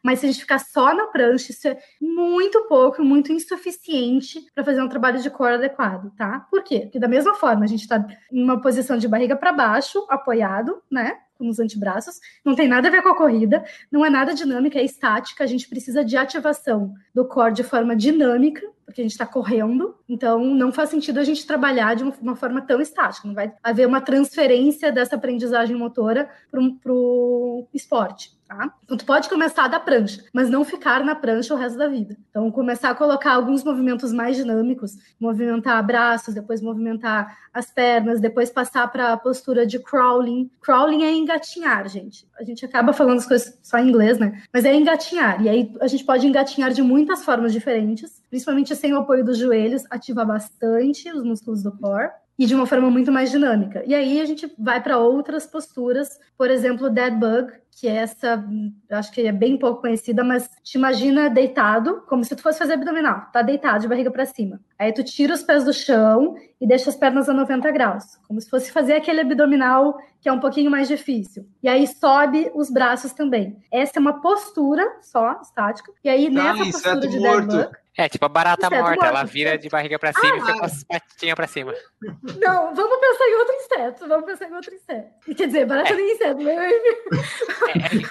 [0.02, 4.64] Mas se a gente ficar só na prancha, isso é muito pouco, muito insuficiente para
[4.64, 6.46] fazer um trabalho de core adequado, tá?
[6.50, 6.80] Por quê?
[6.80, 10.82] Porque da mesma forma, a gente está em uma posição de barriga para baixo, apoiado,
[10.90, 11.18] né?
[11.40, 14.84] nos antebraços, não tem nada a ver com a corrida, não é nada dinâmica, é
[14.84, 19.26] estática, a gente precisa de ativação do core de forma dinâmica, porque a gente está
[19.26, 23.52] correndo, então não faz sentido a gente trabalhar de uma, forma tão estática, não vai
[23.62, 28.32] haver uma transferência dessa aprendizagem motora para o esporte.
[28.46, 28.74] Tá?
[28.84, 32.14] Então, tu pode começar da prancha, mas não ficar na prancha o resto da vida.
[32.28, 38.50] Então, começar a colocar alguns movimentos mais dinâmicos, movimentar braços, depois movimentar as pernas, depois
[38.50, 40.50] passar para a postura de crawling.
[40.60, 42.28] Crawling é engatinhar, gente.
[42.38, 44.42] A gente acaba falando as coisas só em inglês, né?
[44.52, 45.42] Mas é engatinhar.
[45.42, 49.38] E aí a gente pode engatinhar de muitas formas diferentes, principalmente sem o apoio dos
[49.38, 53.82] joelhos, ativa bastante os músculos do core e de uma forma muito mais dinâmica.
[53.86, 58.44] E aí a gente vai para outras posturas, por exemplo, dead bug, que é essa,
[58.90, 62.74] acho que é bem pouco conhecida, mas te imagina deitado, como se tu fosse fazer
[62.74, 64.60] abdominal, tá deitado de barriga para cima.
[64.78, 68.40] Aí tu tira os pés do chão e deixa as pernas a 90 graus, como
[68.40, 71.46] se fosse fazer aquele abdominal que é um pouquinho mais difícil.
[71.62, 73.58] E aí sobe os braços também.
[73.70, 75.92] Essa é uma postura só, estática.
[76.02, 77.46] E aí tá, nessa postura de morto.
[77.48, 79.04] dead bug, é, tipo a barata inseto morta, morto.
[79.04, 81.72] ela vira de barriga para cima ah, e fica com as patinhas para cima.
[82.02, 85.36] Não, vamos pensar em outro inseto, vamos pensar em outro inseto.
[85.36, 85.96] Quer dizer, barata é.
[85.96, 86.70] nem inseto, né?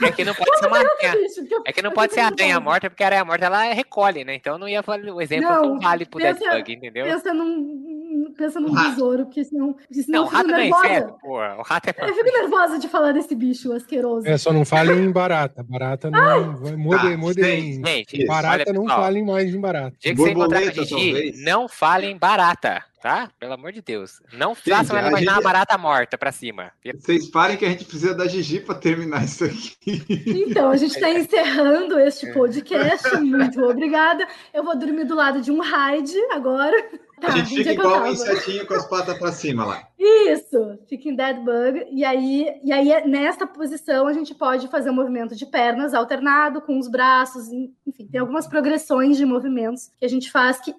[0.04, 1.14] É, é, que não pode ser uma aranha.
[1.66, 4.36] É que não pode ser a aranha morta, porque a aranha morta ela recolhe, né?
[4.36, 7.06] Então não ia falar o exemplo não, que vale pro pensa, Dead Bug, entendeu?
[7.06, 11.38] Pensa num, pensa num besouro, porque senão, senão não, o rato não é inseto, pô.
[11.38, 14.28] O rato é Eu fico nervosa de falar desse bicho asqueroso.
[14.28, 15.62] É, só não fale em barata.
[15.62, 16.54] Barata não.
[16.78, 17.86] Mude, mude em.
[17.86, 19.73] Gente, barata olha, não falem mais em barata.
[20.00, 23.30] Dia que você encontrar com a Gigi, não fale em barata tá?
[23.38, 24.22] Pelo amor de Deus.
[24.32, 25.44] Não façam ela imaginar gente...
[25.44, 26.72] barata morta pra cima.
[26.96, 29.76] Vocês parem que a gente precisa da Gigi pra terminar isso aqui.
[30.26, 33.18] Então, a gente tá encerrando este podcast.
[33.18, 34.26] Muito obrigada.
[34.54, 36.74] Eu vou dormir do lado de um raid agora.
[37.20, 39.88] Tá, a gente fica igual um insetinho com as patas para cima lá.
[39.98, 41.86] Isso, fica em dead bug.
[41.92, 46.62] E aí, e aí, nessa posição, a gente pode fazer um movimento de pernas alternado
[46.62, 47.48] com os braços.
[47.88, 50.74] Enfim, tem algumas progressões de movimentos que a gente faz que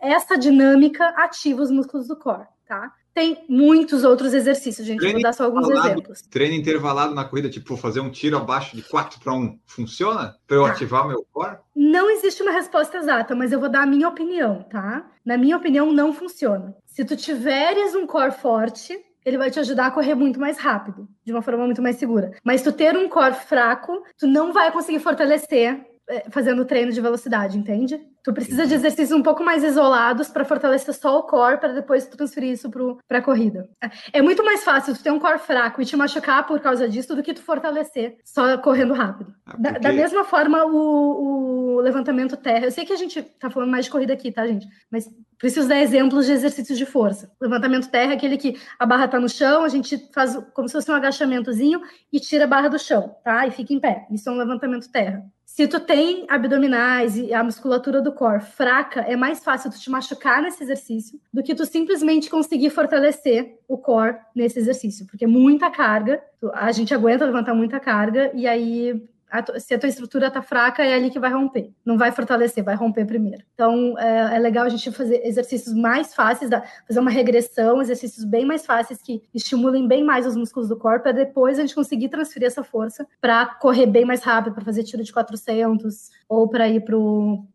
[0.00, 2.92] essa dinâmica ativa os músculos do core, tá?
[3.14, 5.00] Tem muitos outros exercícios, gente.
[5.00, 6.22] Treino Vou dar só alguns exemplos.
[6.22, 10.34] Treino intervalado na corrida, tipo fazer um tiro abaixo de 4 para 1, funciona?
[10.46, 10.70] Para eu ah.
[10.70, 11.58] ativar meu core?
[11.76, 15.06] Não existe uma resposta exata, mas eu vou dar a minha opinião, tá?
[15.24, 16.74] Na minha opinião, não funciona.
[16.86, 21.06] Se tu tiveres um core forte, ele vai te ajudar a correr muito mais rápido,
[21.22, 22.32] de uma forma muito mais segura.
[22.42, 25.91] Mas tu ter um core fraco, tu não vai conseguir fortalecer
[26.30, 28.00] fazendo treino de velocidade, entende?
[28.24, 32.06] Tu precisa de exercícios um pouco mais isolados para fortalecer só o core, para depois
[32.06, 32.70] transferir isso
[33.08, 33.68] para a corrida.
[34.12, 37.16] É muito mais fácil tu ter um core fraco e te machucar por causa disso
[37.16, 39.34] do que tu fortalecer só correndo rápido.
[39.44, 42.66] Ah, da, da, mesma forma, o, o, levantamento terra.
[42.66, 44.68] Eu sei que a gente tá falando mais de corrida aqui, tá, gente?
[44.88, 47.32] Mas preciso dar exemplos de exercícios de força.
[47.40, 50.74] Levantamento terra é aquele que a barra tá no chão, a gente faz como se
[50.74, 51.80] fosse um agachamentozinho
[52.12, 53.44] e tira a barra do chão, tá?
[53.48, 54.06] E fica em pé.
[54.12, 55.24] Isso é um levantamento terra.
[55.54, 59.90] Se tu tem abdominais e a musculatura do core fraca, é mais fácil tu te
[59.90, 65.28] machucar nesse exercício do que tu simplesmente conseguir fortalecer o core nesse exercício, porque é
[65.28, 66.22] muita carga,
[66.54, 68.98] a gente aguenta levantar muita carga e aí
[69.32, 71.72] a, se a tua estrutura tá fraca, é ali que vai romper.
[71.82, 73.42] Não vai fortalecer, vai romper primeiro.
[73.54, 78.26] Então, é, é legal a gente fazer exercícios mais fáceis, da, fazer uma regressão, exercícios
[78.26, 81.74] bem mais fáceis que estimulem bem mais os músculos do corpo, para depois a gente
[81.74, 86.46] conseguir transferir essa força para correr bem mais rápido, para fazer tiro de 400 ou
[86.46, 86.96] para ir para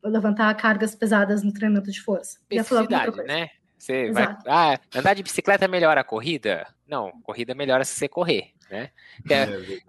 [0.09, 2.39] levantar cargas pesadas no treinamento de força.
[2.49, 3.49] Especificidade, né?
[3.77, 6.65] Você vai, ah, andar de bicicleta melhora a corrida?
[6.87, 8.89] Não, corrida melhora se você correr né?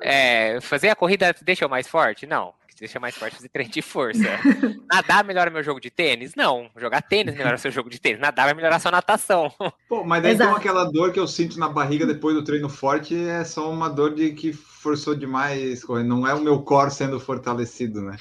[0.01, 2.27] É, é, fazer a corrida deixa eu mais forte?
[2.27, 2.55] Não.
[2.79, 4.23] Deixa mais forte fazer treino de força.
[4.91, 6.35] Nadar melhora meu jogo de tênis?
[6.37, 6.71] Não.
[6.77, 8.21] Jogar tênis melhora seu jogo de tênis.
[8.21, 9.53] Nadar vai melhorar sua natação.
[9.89, 13.17] Pô, mas daí então aquela dor que eu sinto na barriga depois do treino forte
[13.17, 15.83] é só uma dor de que forçou demais.
[16.05, 18.17] Não é o meu core sendo fortalecido, né?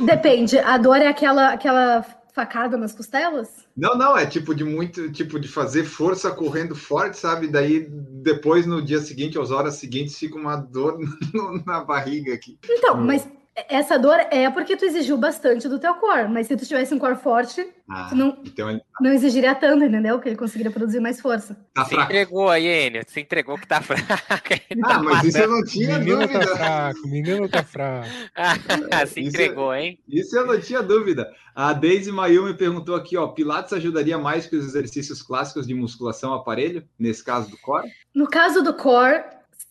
[0.00, 0.58] Depende.
[0.58, 3.48] A dor é aquela, aquela facada nas costelas?
[3.76, 7.46] Não, não, é tipo de muito, tipo de fazer força correndo forte, sabe?
[7.46, 10.98] Daí depois no dia seguinte, às horas seguintes, fica uma dor
[11.32, 12.58] no, na barriga aqui.
[12.68, 13.26] Então, mas
[13.68, 16.98] essa dor é porque tu exigiu bastante do teu core, mas se tu tivesse um
[16.98, 18.82] core forte, ah, tu não, então ele...
[19.00, 20.18] não exigiria tanto, entendeu?
[20.18, 21.56] Que ele conseguiria produzir mais força.
[21.72, 23.02] Tá se entregou aí, Enio.
[23.06, 24.02] Se entregou que tá fraco.
[24.28, 25.28] ah, tá mas matando.
[25.28, 26.46] isso eu não tinha menino tá dúvida.
[26.46, 28.08] Tá fraco, menino tá fraco.
[28.34, 30.00] ah, se entregou, hein?
[30.08, 31.32] Isso eu não tinha dúvida.
[31.54, 36.34] A Daisy Mayumi perguntou aqui, ó, Pilates ajudaria mais que os exercícios clássicos de musculação
[36.34, 37.88] aparelho, nesse caso do core?
[38.12, 39.22] No caso do core,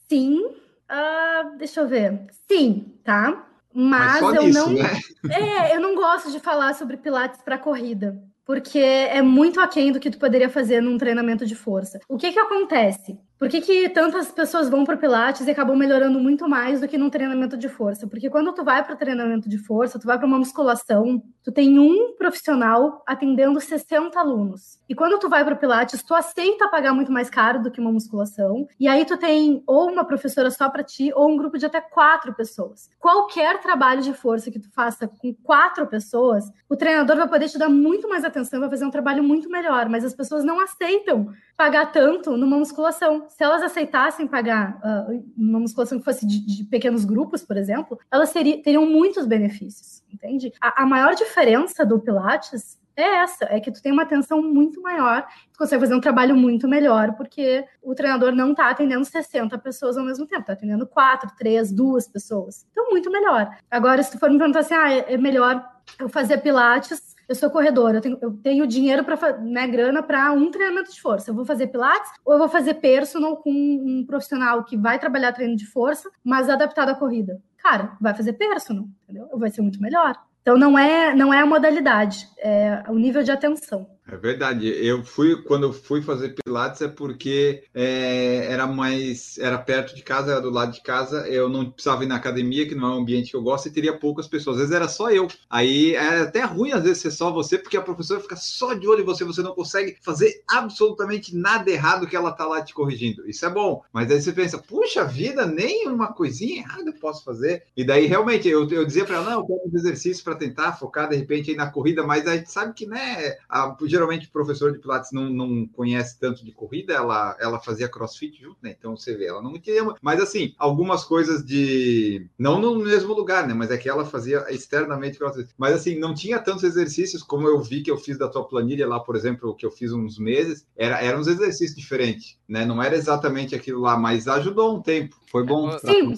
[0.08, 0.42] sim.
[0.90, 2.28] Uh, deixa eu ver.
[2.48, 3.50] Sim, tá?
[3.74, 4.70] Mas, Mas eu não.
[4.74, 5.00] Né?
[5.32, 8.22] É, eu não gosto de falar sobre Pilates para corrida.
[8.46, 12.00] Porque é muito aquém do que tu poderia fazer num treinamento de força.
[12.10, 13.18] O que que acontece?
[13.38, 16.88] Por que, que tantas pessoas vão para o Pilates e acabam melhorando muito mais do
[16.88, 18.08] que num treinamento de força?
[18.08, 21.52] Porque quando tu vai para o treinamento de força, tu vai para uma musculação, tu
[21.52, 24.80] tem um profissional atendendo 60 alunos.
[24.88, 27.82] E quando tu vai para o Pilates, tu aceita pagar muito mais caro do que
[27.82, 28.66] uma musculação.
[28.80, 31.82] E aí tu tem ou uma professora só para ti, ou um grupo de até
[31.82, 32.90] quatro pessoas.
[32.98, 37.58] Qualquer trabalho de força que tu faça com quatro pessoas, o treinador vai poder te
[37.58, 39.90] dar muito mais atenção, vai fazer um trabalho muito melhor.
[39.90, 43.26] Mas as pessoas não aceitam pagar tanto numa musculação.
[43.30, 48.00] Se elas aceitassem pagar uh, uma musculação que fosse de, de, pequenos grupos, por exemplo,
[48.12, 50.52] elas teriam, muitos benefícios, entende?
[50.60, 54.82] A, a, maior diferença do Pilates é essa, é que tu tem uma atenção muito
[54.82, 59.58] maior, tu consegue fazer um trabalho muito melhor, porque o treinador não está atendendo 60
[59.60, 62.68] pessoas ao mesmo tempo, está atendendo 4, 3, 2 pessoas.
[62.72, 63.50] Então, muito melhor.
[63.70, 65.64] Agora, se tu for me perguntar assim, ah, é, é melhor
[66.00, 70.32] eu fazer Pilates eu sou corredora, eu tenho, eu tenho dinheiro para né, grana para
[70.32, 71.30] um treinamento de força.
[71.30, 75.32] Eu vou fazer pilates ou eu vou fazer personal com um profissional que vai trabalhar
[75.32, 77.42] treino de força, mas adaptado à corrida.
[77.58, 79.30] Cara, vai fazer personal, entendeu?
[79.38, 80.16] Vai ser muito melhor.
[80.42, 83.88] Então não é não é a modalidade, é o nível de atenção.
[84.06, 84.68] É verdade.
[84.68, 90.04] Eu fui quando eu fui fazer pilates é porque é, era mais era perto de
[90.04, 91.26] casa, era do lado de casa.
[91.28, 93.72] Eu não precisava ir na academia, que não é um ambiente que eu gosto, e
[93.72, 94.58] teria poucas pessoas.
[94.58, 95.28] Às vezes era só eu.
[95.50, 98.88] Aí é até ruim às vezes ser só você, porque a professora fica só de
[98.88, 99.24] olho em você.
[99.24, 103.28] Você não consegue fazer absolutamente nada errado que ela tá lá te corrigindo.
[103.28, 103.84] Isso é bom.
[103.94, 107.64] Mas aí você pensa, puxa vida, nem uma coisinha errada eu posso fazer.
[107.76, 110.74] E daí realmente eu, eu dizia para ela, não, eu quero um exercício para tentar
[110.74, 114.32] focar de repente aí na corrida, mas a gente sabe que né, a, geralmente o
[114.32, 118.76] professor de Pilates não, não conhece tanto de corrida, ela, ela fazia crossfit junto, né?
[118.78, 119.84] Então você vê, ela não tinha.
[120.02, 122.28] Mas assim, algumas coisas de.
[122.38, 123.54] Não no mesmo lugar, né?
[123.54, 125.54] Mas é que ela fazia externamente crossfit.
[125.58, 128.88] Mas assim, não tinha tantos exercícios como eu vi que eu fiz da tua planilha
[128.88, 130.66] lá, por exemplo, que eu fiz uns meses.
[130.76, 132.66] Era, eram uns exercícios diferentes, né?
[132.66, 135.16] Não era exatamente aquilo lá, mas ajudou um tempo.
[135.34, 135.68] Foi bom.
[135.70, 136.14] É, Sim,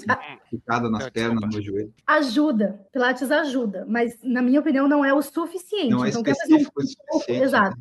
[0.52, 1.94] picada nas pernas, no joelho.
[2.06, 2.86] Ajuda.
[2.92, 5.90] Pilates ajuda, mas na minha opinião não é o suficiente.
[5.90, 7.32] Não é então, específico quer fazer um pouco,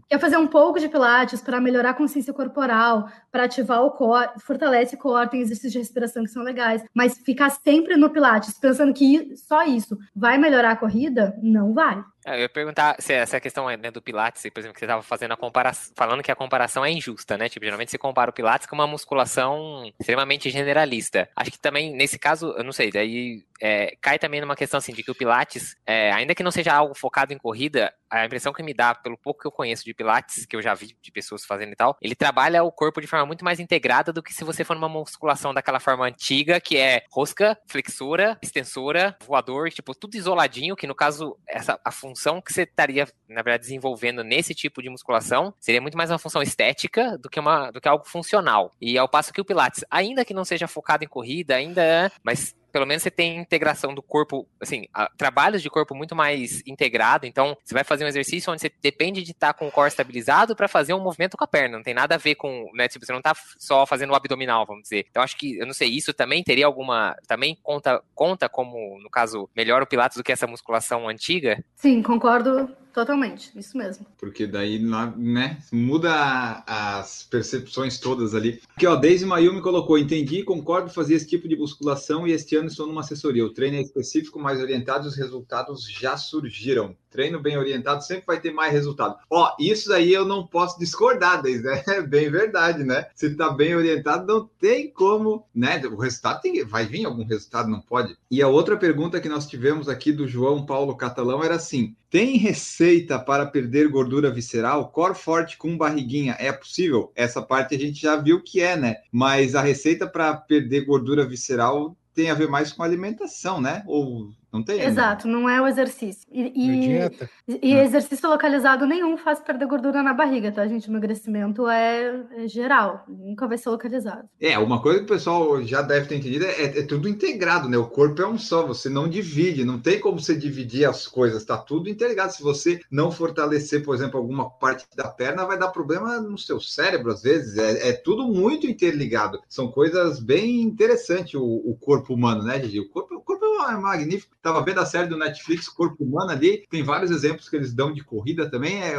[0.09, 4.31] Quer fazer um pouco de pilates para melhorar a consciência corporal, para ativar o core,
[4.41, 8.59] fortalece o core, tem exercícios de respiração que são legais, mas ficar sempre no pilates
[8.59, 12.03] pensando que só isso vai melhorar a corrida, não vai.
[12.25, 15.03] É, eu ia perguntar se essa questão né, do Pilates, por exemplo, que você estava
[15.03, 17.49] fazendo a comparação, falando que a comparação é injusta, né?
[17.49, 21.29] Tipo, geralmente você compara o Pilates com uma musculação extremamente generalista.
[21.37, 24.93] Acho que também, nesse caso, eu não sei, daí é, cai também numa questão assim
[24.93, 28.53] de que o Pilates, é, ainda que não seja algo focado em corrida, a impressão
[28.53, 31.13] que me dá, pelo pouco que eu conheço de Pilates, que eu já vi de
[31.13, 34.33] pessoas fazendo e tal, ele trabalha o corpo de forma muito mais integrada do que
[34.33, 39.95] se você for numa musculação daquela forma antiga, que é rosca, flexora, extensora, voador, tipo,
[39.95, 44.55] tudo isoladinho, que no caso, essa, a função que você estaria, na verdade, desenvolvendo nesse
[44.55, 48.05] tipo de musculação seria muito mais uma função estética do que, uma, do que algo
[48.05, 48.73] funcional.
[48.81, 52.11] E ao passo que o Pilates, ainda que não seja focado em corrida, ainda é,
[52.23, 56.61] mas pelo menos você tem integração do corpo, assim, a, trabalhos de corpo muito mais
[56.67, 57.25] integrado.
[57.25, 60.57] Então, você vai fazer um exercício onde você depende de estar com o core estabilizado
[60.57, 61.77] para fazer um movimento com a perna.
[61.77, 62.89] Não tem nada a ver com, né?
[62.89, 65.07] Tipo, você não está só fazendo o abdominal, vamos dizer.
[65.09, 67.15] Então, acho que, eu não sei, isso também teria alguma.
[67.29, 71.65] Também conta, conta como, no caso, melhor o Pilates do que essa musculação antiga?
[71.77, 74.07] Sim, concordo Totalmente, isso mesmo.
[74.17, 78.63] Porque daí, né, muda as percepções todas ali.
[78.77, 82.69] Aqui, ó, Daisy Mayumi colocou, entendi, concordo, fazer esse tipo de musculação e este ano
[82.69, 83.45] estou numa assessoria.
[83.45, 86.97] O treino é específico, mais orientado os resultados já surgiram.
[87.11, 89.17] Treino bem orientado sempre vai ter mais resultado.
[89.29, 93.07] Ó, isso aí eu não posso discordar, Daisy, é bem verdade, né?
[93.15, 95.81] Se tá bem orientado, não tem como, né?
[95.87, 98.17] O resultado tem, vai vir algum resultado, não pode?
[98.31, 102.37] E a outra pergunta que nós tivemos aqui do João Paulo Catalão era assim, tem
[102.37, 104.89] receita para perder gordura visceral?
[104.93, 107.11] Core forte com barriguinha é possível?
[107.17, 108.99] Essa parte a gente já viu que é, né?
[109.11, 113.83] Mas a receita para perder gordura visceral tem a ver mais com alimentação, né?
[113.85, 114.81] Ou não tem?
[114.81, 116.29] Exato, não é o exercício.
[116.31, 117.31] E, e, dieta.
[117.49, 120.89] e exercício localizado nenhum faz perder gordura na barriga, tá, gente?
[120.89, 124.29] O emagrecimento é, é, geral, nunca vai ser localizado.
[124.41, 127.77] É, uma coisa que o pessoal já deve ter entendido é, é, tudo integrado, né?
[127.77, 131.45] O corpo é um só, você não divide, não tem como você dividir as coisas,
[131.45, 132.33] tá tudo interligado.
[132.33, 136.61] Se você não fortalecer, por exemplo, alguma parte da perna, vai dar problema no seu
[136.61, 137.59] cérebro, às vezes.
[137.59, 139.41] É, é tudo muito interligado.
[139.49, 142.79] São coisas bem interessantes, o, o corpo humano, né, Gigi?
[142.79, 146.67] O corpo, o corpo é magnífico Tava vendo a série do Netflix, Corpo Humano ali,
[146.69, 148.83] tem vários exemplos que eles dão de corrida também.
[148.83, 148.97] É,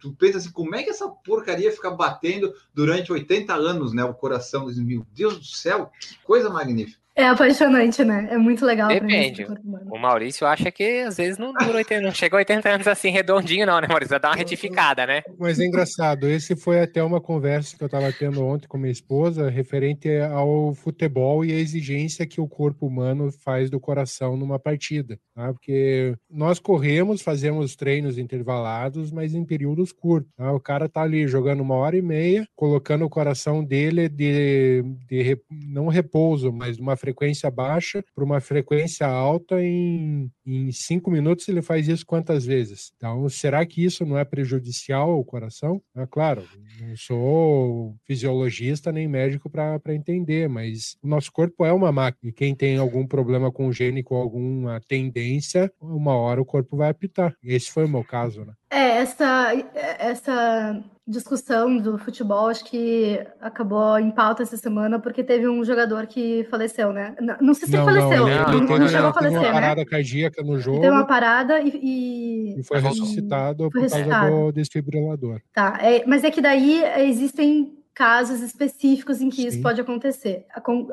[0.00, 4.02] tu pensa assim, como é que essa porcaria fica batendo durante 80 anos, né?
[4.02, 7.00] O coração, meu Deus do céu, que coisa magnífica.
[7.18, 8.28] É apaixonante, né?
[8.30, 8.86] É muito legal.
[8.86, 9.44] Depende.
[9.90, 13.10] O Maurício acha que às vezes não dura 80, não chegou a 80 anos assim
[13.10, 14.10] redondinho, não, né, Maurício?
[14.10, 15.22] Vai dar uma retificada, né?
[15.36, 18.92] Mas é engraçado, esse foi até uma conversa que eu estava tendo ontem com minha
[18.92, 24.60] esposa, referente ao futebol e a exigência que o corpo humano faz do coração numa
[24.60, 25.18] partida.
[25.34, 25.52] Tá?
[25.52, 30.30] Porque nós corremos, fazemos treinos intervalados, mas em períodos curtos.
[30.36, 30.52] Tá?
[30.52, 35.36] O cara tá ali jogando uma hora e meia, colocando o coração dele de, de
[35.50, 37.07] não repouso, mas uma frequência
[37.50, 42.92] baixa para uma frequência alta em, em cinco minutos ele faz isso quantas vezes?
[42.96, 45.80] Então, será que isso não é prejudicial ao coração?
[45.96, 46.44] É claro,
[46.80, 52.32] não sou fisiologista nem médico para entender, mas o nosso corpo é uma máquina e
[52.32, 57.34] quem tem algum problema congênico, alguma tendência, uma hora o corpo vai apitar.
[57.42, 58.52] Esse foi o meu caso, né?
[58.70, 59.52] É, essa,
[59.98, 66.06] essa discussão do futebol, acho que acabou em pauta essa semana, porque teve um jogador
[66.06, 67.16] que faleceu, né?
[67.18, 69.52] Não, não sei se não, faleceu, não, ele, não, não, chegou a falecer, uma né?
[69.52, 70.80] parada cardíaca no jogo.
[70.80, 71.70] Teve uma parada e...
[71.80, 75.40] E, e foi ressuscitado e, por causa do desfibrilador.
[75.54, 79.48] Tá, é, mas é que daí existem casos específicos em que Sim.
[79.48, 80.46] isso pode acontecer.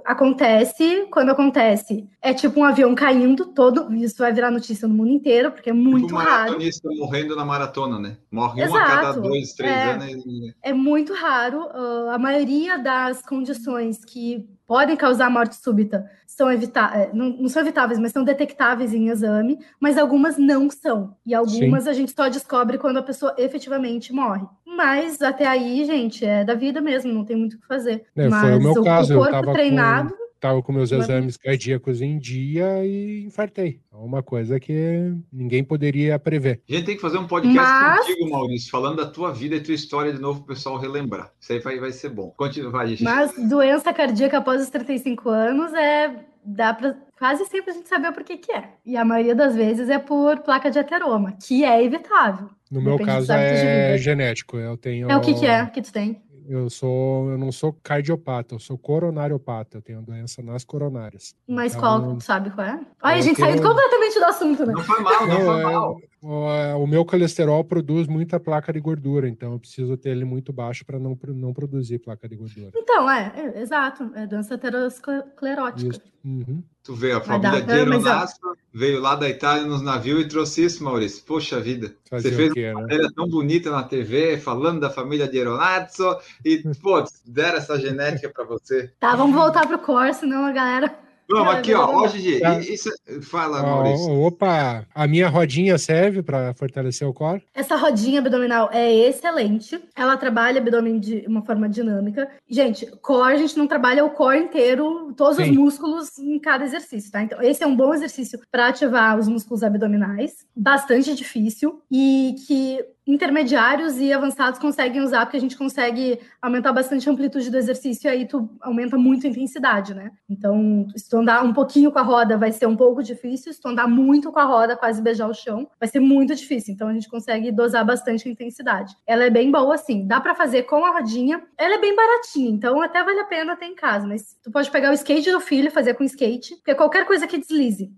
[0.03, 5.11] Acontece, quando acontece, é tipo um avião caindo, todo, isso vai virar notícia no mundo
[5.11, 6.31] inteiro, porque é tipo muito tipo um raro.
[6.31, 8.17] maratonista morrendo na maratona, né?
[8.31, 8.75] Morre Exato.
[8.75, 10.23] um a cada dois, três é, anos.
[10.63, 11.67] É muito raro.
[11.67, 17.47] Uh, a maioria das condições que podem causar morte súbita são evitáveis, é, não, não,
[17.47, 21.15] são evitáveis, mas são detectáveis em exame, mas algumas não são.
[21.25, 21.89] E algumas Sim.
[21.89, 24.45] a gente só descobre quando a pessoa efetivamente morre.
[24.65, 28.05] Mas até aí, gente, é da vida mesmo, não tem muito o que fazer.
[28.15, 30.09] É, mas foi o meu o, caso, o corpo treinado.
[30.09, 33.81] Com estava com meus exames cardíacos em dia e infartei.
[33.91, 36.61] É uma coisa que ninguém poderia prever.
[36.69, 38.05] A gente tem que fazer um podcast Mas...
[38.05, 41.31] contigo, Maurício, falando da tua vida e tua história de novo para o pessoal relembrar.
[41.39, 42.33] Isso aí vai, vai ser bom.
[42.37, 43.03] Continua, vai, gente.
[43.03, 46.15] Mas doença cardíaca após os 35 anos é
[46.45, 48.69] dá para quase sempre a gente saber por que que é.
[48.85, 52.49] E a maioria das vezes é por placa de ateroma, que é evitável.
[52.69, 56.21] No meu caso é genético, eu tenho É o que que é que tu tem?
[56.47, 61.35] Eu sou, eu não sou cardiopata, eu sou coronariopata, eu tenho doença nas coronárias.
[61.47, 62.79] Mas então, qual, sabe qual é?
[63.01, 63.49] Ai, a gente tenho...
[63.49, 64.73] saiu completamente do assunto, né?
[64.73, 66.01] Não foi mal, não, não foi é, mal.
[66.23, 70.53] É, o meu colesterol produz muita placa de gordura, então eu preciso ter ele muito
[70.53, 72.71] baixo para não, não produzir placa de gordura.
[72.75, 76.01] Então, é, é exato, é doença aterosclerótica.
[76.23, 76.63] Uhum.
[76.85, 78.37] Tu vê, a família de Aeronasso
[78.71, 81.23] veio lá da Itália nos navios e trouxe isso, Maurício.
[81.25, 82.81] Poxa vida, Fazer você fez quê, uma né?
[82.81, 86.15] matéria tão bonita na TV, falando da família de Aeronazzo,
[86.45, 88.91] e, pô, deram essa genética para você.
[88.99, 91.85] Tá, vamos voltar pro core, senão a galera Vamos aqui, ó.
[91.85, 92.59] Ó, Gigi, tá.
[92.59, 92.89] isso,
[93.21, 94.11] fala, Maurício.
[94.21, 97.43] Opa, a minha rodinha serve para fortalecer o core?
[97.53, 99.79] Essa rodinha abdominal é excelente.
[99.95, 102.29] Ela trabalha abdômen de uma forma dinâmica.
[102.47, 105.51] Gente, core, a gente não trabalha o core inteiro, todos Sim.
[105.51, 107.21] os músculos em cada exercício, tá?
[107.21, 110.45] Então, esse é um bom exercício para ativar os músculos abdominais.
[110.55, 117.07] Bastante difícil e que intermediários e avançados conseguem usar, porque a gente consegue aumentar bastante
[117.07, 120.11] a amplitude do exercício e aí tu aumenta muito a intensidade, né?
[120.29, 123.53] Então, se tu andar um pouquinho com a roda, vai ser um pouco difícil.
[123.53, 126.73] Se tu andar muito com a roda, quase beijar o chão, vai ser muito difícil.
[126.73, 128.95] Então, a gente consegue dosar bastante a intensidade.
[129.05, 130.07] Ela é bem boa, assim.
[130.07, 131.43] Dá para fazer com a rodinha.
[131.57, 134.07] Ela é bem baratinha, então até vale a pena ter em casa.
[134.07, 137.37] Mas tu pode pegar o skate do filho, fazer com skate, porque qualquer coisa que
[137.37, 137.91] deslize,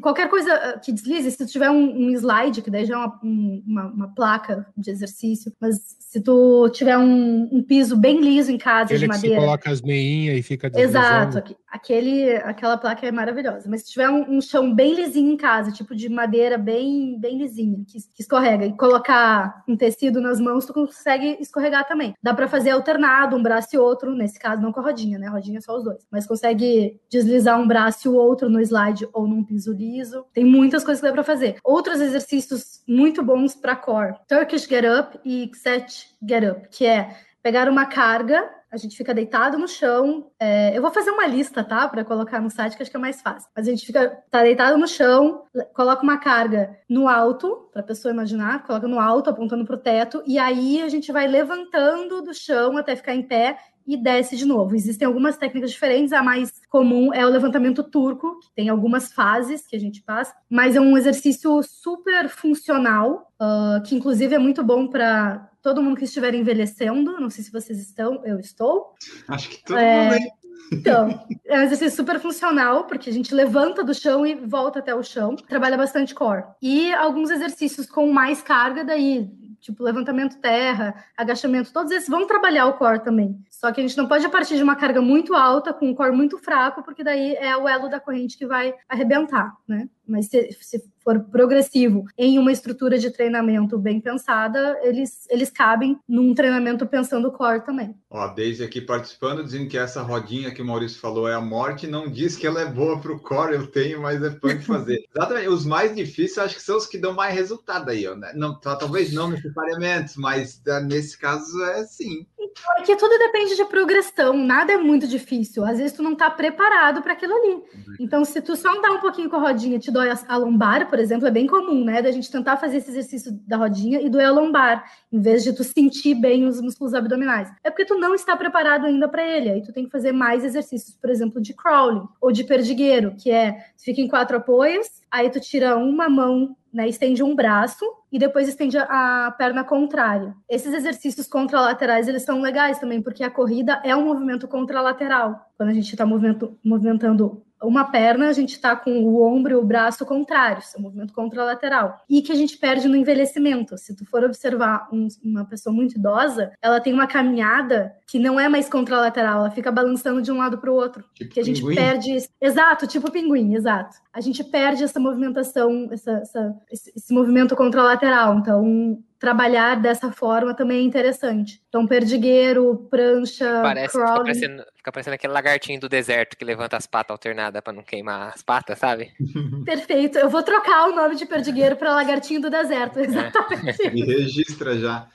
[0.00, 2.98] qualquer coisa ah, que deslize, se tu tiver um, um slide, que daí já é
[2.98, 8.20] uma, uma, uma placa placa de exercício, mas se tu tiver um, um piso bem
[8.20, 9.36] liso em casa de madeira.
[9.36, 10.70] Que você coloca as meinhas e fica.
[10.74, 13.68] Exato, aquele, aquela placa é maravilhosa.
[13.70, 17.38] Mas se tiver um, um, chão bem lisinho em casa, tipo de madeira bem, bem
[17.38, 22.14] lisinha, que, que, escorrega, e colocar um tecido nas mãos, tu consegue escorregar também.
[22.20, 25.28] Dá para fazer alternado, um braço e outro, nesse caso não com a rodinha, né?
[25.28, 26.04] A rodinha é só os dois.
[26.10, 30.24] Mas consegue deslizar um braço e o outro no slide ou num piso liso.
[30.34, 31.56] Tem muitas coisas que dá para fazer.
[31.62, 34.16] Outros exercícios muito bons para core.
[34.40, 39.12] Turkish Get Up e Set Get Up, que é pegar uma carga, a gente fica
[39.12, 40.30] deitado no chão.
[40.38, 41.86] É, eu vou fazer uma lista, tá?
[41.88, 43.50] Para colocar no site, que acho que é mais fácil.
[43.54, 47.84] Mas a gente fica tá deitado no chão, coloca uma carga no alto, para a
[47.84, 52.22] pessoa imaginar, coloca no alto, apontando para o teto, e aí a gente vai levantando
[52.22, 53.58] do chão até ficar em pé
[53.90, 54.76] e desce de novo.
[54.76, 59.66] Existem algumas técnicas diferentes, a mais comum é o levantamento turco, que tem algumas fases
[59.66, 64.62] que a gente passa, mas é um exercício super funcional, uh, que inclusive é muito
[64.62, 67.20] bom para todo mundo que estiver envelhecendo.
[67.20, 68.94] Não sei se vocês estão, eu estou.
[69.26, 70.10] Acho que todo é...
[70.10, 70.30] mundo.
[70.72, 74.94] Então, é um exercício super funcional, porque a gente levanta do chão e volta até
[74.94, 75.34] o chão.
[75.34, 76.44] Trabalha bastante core.
[76.62, 79.28] E alguns exercícios com mais carga, daí
[79.60, 83.38] tipo levantamento terra, agachamento, todos esses vão trabalhar o core também.
[83.60, 86.16] Só que a gente não pode partir de uma carga muito alta com um core
[86.16, 89.86] muito fraco, porque daí é o elo da corrente que vai arrebentar, né?
[90.08, 95.98] Mas se, se for progressivo em uma estrutura de treinamento bem pensada, eles, eles cabem
[96.08, 97.94] num treinamento pensando o core também.
[98.10, 101.86] Ó, desde aqui participando, dizendo que essa rodinha que o Maurício falou é a morte,
[101.86, 105.04] não diz que ela é boa para o core, eu tenho, mas é punk fazer.
[105.14, 108.32] Exatamente, os mais difíceis acho que são os que dão mais resultado aí, ó, né?
[108.34, 112.26] não, talvez não necessariamente, mas ah, nesse caso é sim.
[112.38, 115.64] Então, é que tudo depende de progressão, nada é muito difícil.
[115.64, 117.54] Às vezes tu não está preparado para aquilo ali.
[117.54, 117.94] Uhum.
[118.00, 120.98] Então, se tu só andar um pouquinho com a rodinha, te dói a lombar, por
[120.98, 122.02] exemplo, é bem comum, né?
[122.02, 125.52] Da gente tentar fazer esse exercício da rodinha e doer a lombar, em vez de
[125.52, 127.50] tu sentir bem os músculos abdominais.
[127.62, 129.50] É porque tu não está preparado ainda para ele.
[129.50, 133.30] Aí tu tem que fazer mais exercícios, por exemplo, de crawling ou de perdigueiro, que
[133.30, 137.84] é tu fica em quatro apoios, aí tu tira uma mão né, estende um braço
[138.12, 140.34] e depois estende a perna contrária.
[140.48, 145.50] Esses exercícios contralaterais, eles são legais também, porque a corrida é um movimento contralateral.
[145.56, 149.64] Quando a gente está movimentando uma perna, a gente está com o ombro e o
[149.64, 152.00] braço contrários, é um movimento contralateral.
[152.08, 153.76] E que a gente perde no envelhecimento.
[153.76, 158.40] Se tu for observar um, uma pessoa muito idosa, ela tem uma caminhada que não
[158.40, 161.04] é mais contralateral, ela fica balançando de um lado para o outro.
[161.14, 161.74] Tipo que a gente pinguim.
[161.74, 162.28] perde.
[162.40, 163.96] Exato, tipo pinguim, exato.
[164.12, 168.38] A gente perde essa movimentação, essa, essa, esse, esse movimento contralateral.
[168.38, 171.60] Então, trabalhar dessa forma também é interessante.
[171.68, 174.10] Então, perdigueiro, prancha, Parece, crawling...
[174.10, 177.82] Fica parecendo, fica parecendo aquele lagartinho do deserto que levanta as patas alternadas para não
[177.82, 179.12] queimar as patas, sabe?
[179.64, 180.18] Perfeito.
[180.18, 183.04] Eu vou trocar o nome de perdigueiro para lagartinho do deserto, é.
[183.04, 183.86] exatamente.
[183.86, 183.94] É.
[183.94, 185.06] E registra já.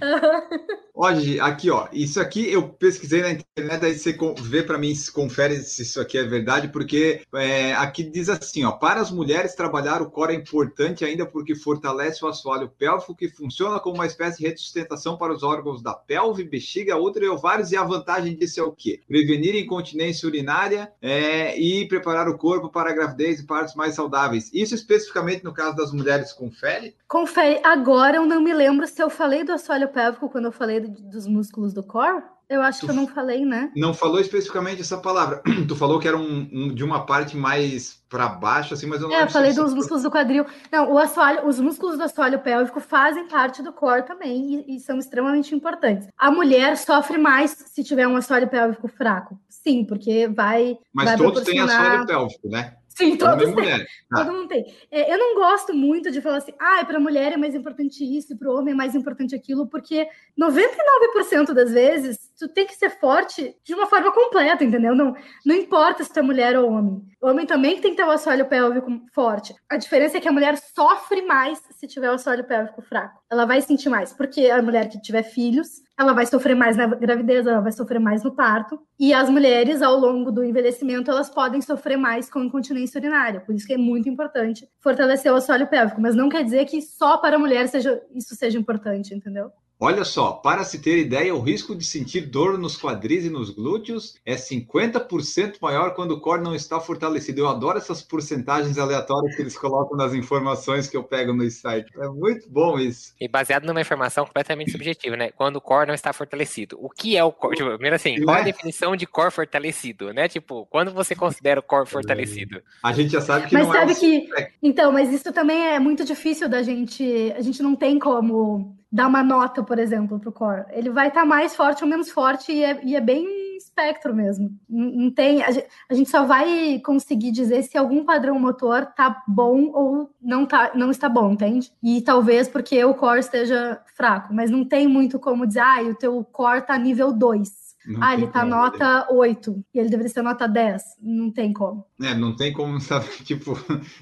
[0.94, 5.56] Hoje, aqui, ó, isso aqui eu pesquisei na internet, aí você vê para mim, confere
[5.58, 10.02] se isso aqui é verdade, porque é, aqui diz assim, ó, para as mulheres trabalhar
[10.02, 14.44] o core é importante ainda porque fortalece o assoalho pélvico que funciona como uma espécie
[14.44, 18.60] de sustentação para os órgãos da pelve, bexiga, útero e ovários, e a vantagem disso
[18.60, 19.02] é o quê?
[19.08, 24.52] Prevenir incontinência urinária é, e preparar o corpo para a gravidez e partos mais saudáveis.
[24.54, 26.96] Isso especificamente no caso das mulheres confere?
[27.08, 27.60] Confere.
[27.64, 31.26] Agora eu não me lembro se eu falei do assoalho pélvico quando eu falei dos
[31.26, 32.24] músculos do core?
[32.50, 33.72] Eu acho tu que eu não falei, né?
[33.76, 35.42] Não falou especificamente essa palavra.
[35.68, 39.10] Tu falou que era um, um de uma parte mais para baixo, assim, mas eu
[39.10, 40.46] não É, eu falei dos músculos do quadril.
[40.72, 44.80] Não, o assoalho, os músculos do assoalho pélvico fazem parte do core também e, e,
[44.80, 46.08] são extremamente importantes.
[46.18, 49.40] A mulher sofre mais se tiver um assoalho pélvico fraco.
[49.50, 50.78] Sim, porque vai.
[50.94, 52.76] Mas vai todos têm assoalho pélvico, né?
[52.96, 53.86] Sim, todos têm.
[54.14, 54.24] Ah.
[54.24, 54.74] Todo mundo tem.
[54.90, 58.04] É, eu não gosto muito de falar assim, ah, para a mulher é mais importante
[58.06, 60.08] isso, para o homem é mais importante aquilo, porque
[60.40, 64.96] 99% das vezes tu tem que ser forte de uma forma completa, entendeu?
[64.96, 65.16] Não,
[65.46, 67.02] não importa se tu é mulher ou homem.
[67.22, 69.56] O homem também tem que ter o assoalho pélvico forte.
[69.70, 73.22] A diferença é que a mulher sofre mais se tiver o assoalho pélvico fraco.
[73.32, 76.88] Ela vai sentir mais, porque a mulher que tiver filhos ela vai sofrer mais na
[76.88, 78.78] gravidez, ela vai sofrer mais no parto.
[79.00, 83.40] E as mulheres, ao longo do envelhecimento, elas podem sofrer mais com incontinência urinária.
[83.40, 86.02] Por isso que é muito importante fortalecer o assoalho pélvico.
[86.02, 89.52] Mas não quer dizer que só para a mulher seja, isso seja importante, entendeu?
[89.80, 93.50] Olha só, para se ter ideia, o risco de sentir dor nos quadris e nos
[93.50, 97.42] glúteos é 50% maior quando o core não está fortalecido.
[97.42, 101.92] Eu adoro essas porcentagens aleatórias que eles colocam nas informações que eu pego no site.
[102.00, 103.14] É muito bom isso.
[103.20, 105.32] E baseado numa informação completamente subjetiva, né?
[105.32, 106.78] Quando o core não está fortalecido.
[106.80, 107.58] O que é o core?
[107.58, 108.46] Tipo, primeiro assim, qual é a é?
[108.46, 110.30] definição de core fortalecido, né?
[110.30, 112.62] Tipo, quando você considera o core fortalecido?
[112.82, 114.30] A gente já sabe que mas não sabe é que
[114.64, 117.34] Então, mas isso também é muito difícil da gente...
[117.36, 120.66] A gente não tem como dar uma nota, por exemplo, para o core.
[120.70, 124.16] Ele vai estar tá mais forte ou menos forte e é, e é bem espectro
[124.16, 124.58] mesmo.
[124.70, 129.22] Não, tem, a gente, a gente, só vai conseguir dizer se algum padrão motor tá
[129.28, 131.74] bom ou não tá, não está bom, entende?
[131.84, 135.96] E talvez porque o core esteja fraco, mas não tem muito como dizer, ah, o
[135.96, 138.56] teu core tá nível 2 não ah, ele tá como.
[138.56, 140.84] nota 8 e ele deveria ser nota 10.
[141.02, 141.86] Não tem como.
[142.02, 143.54] É, não tem como saber, tipo,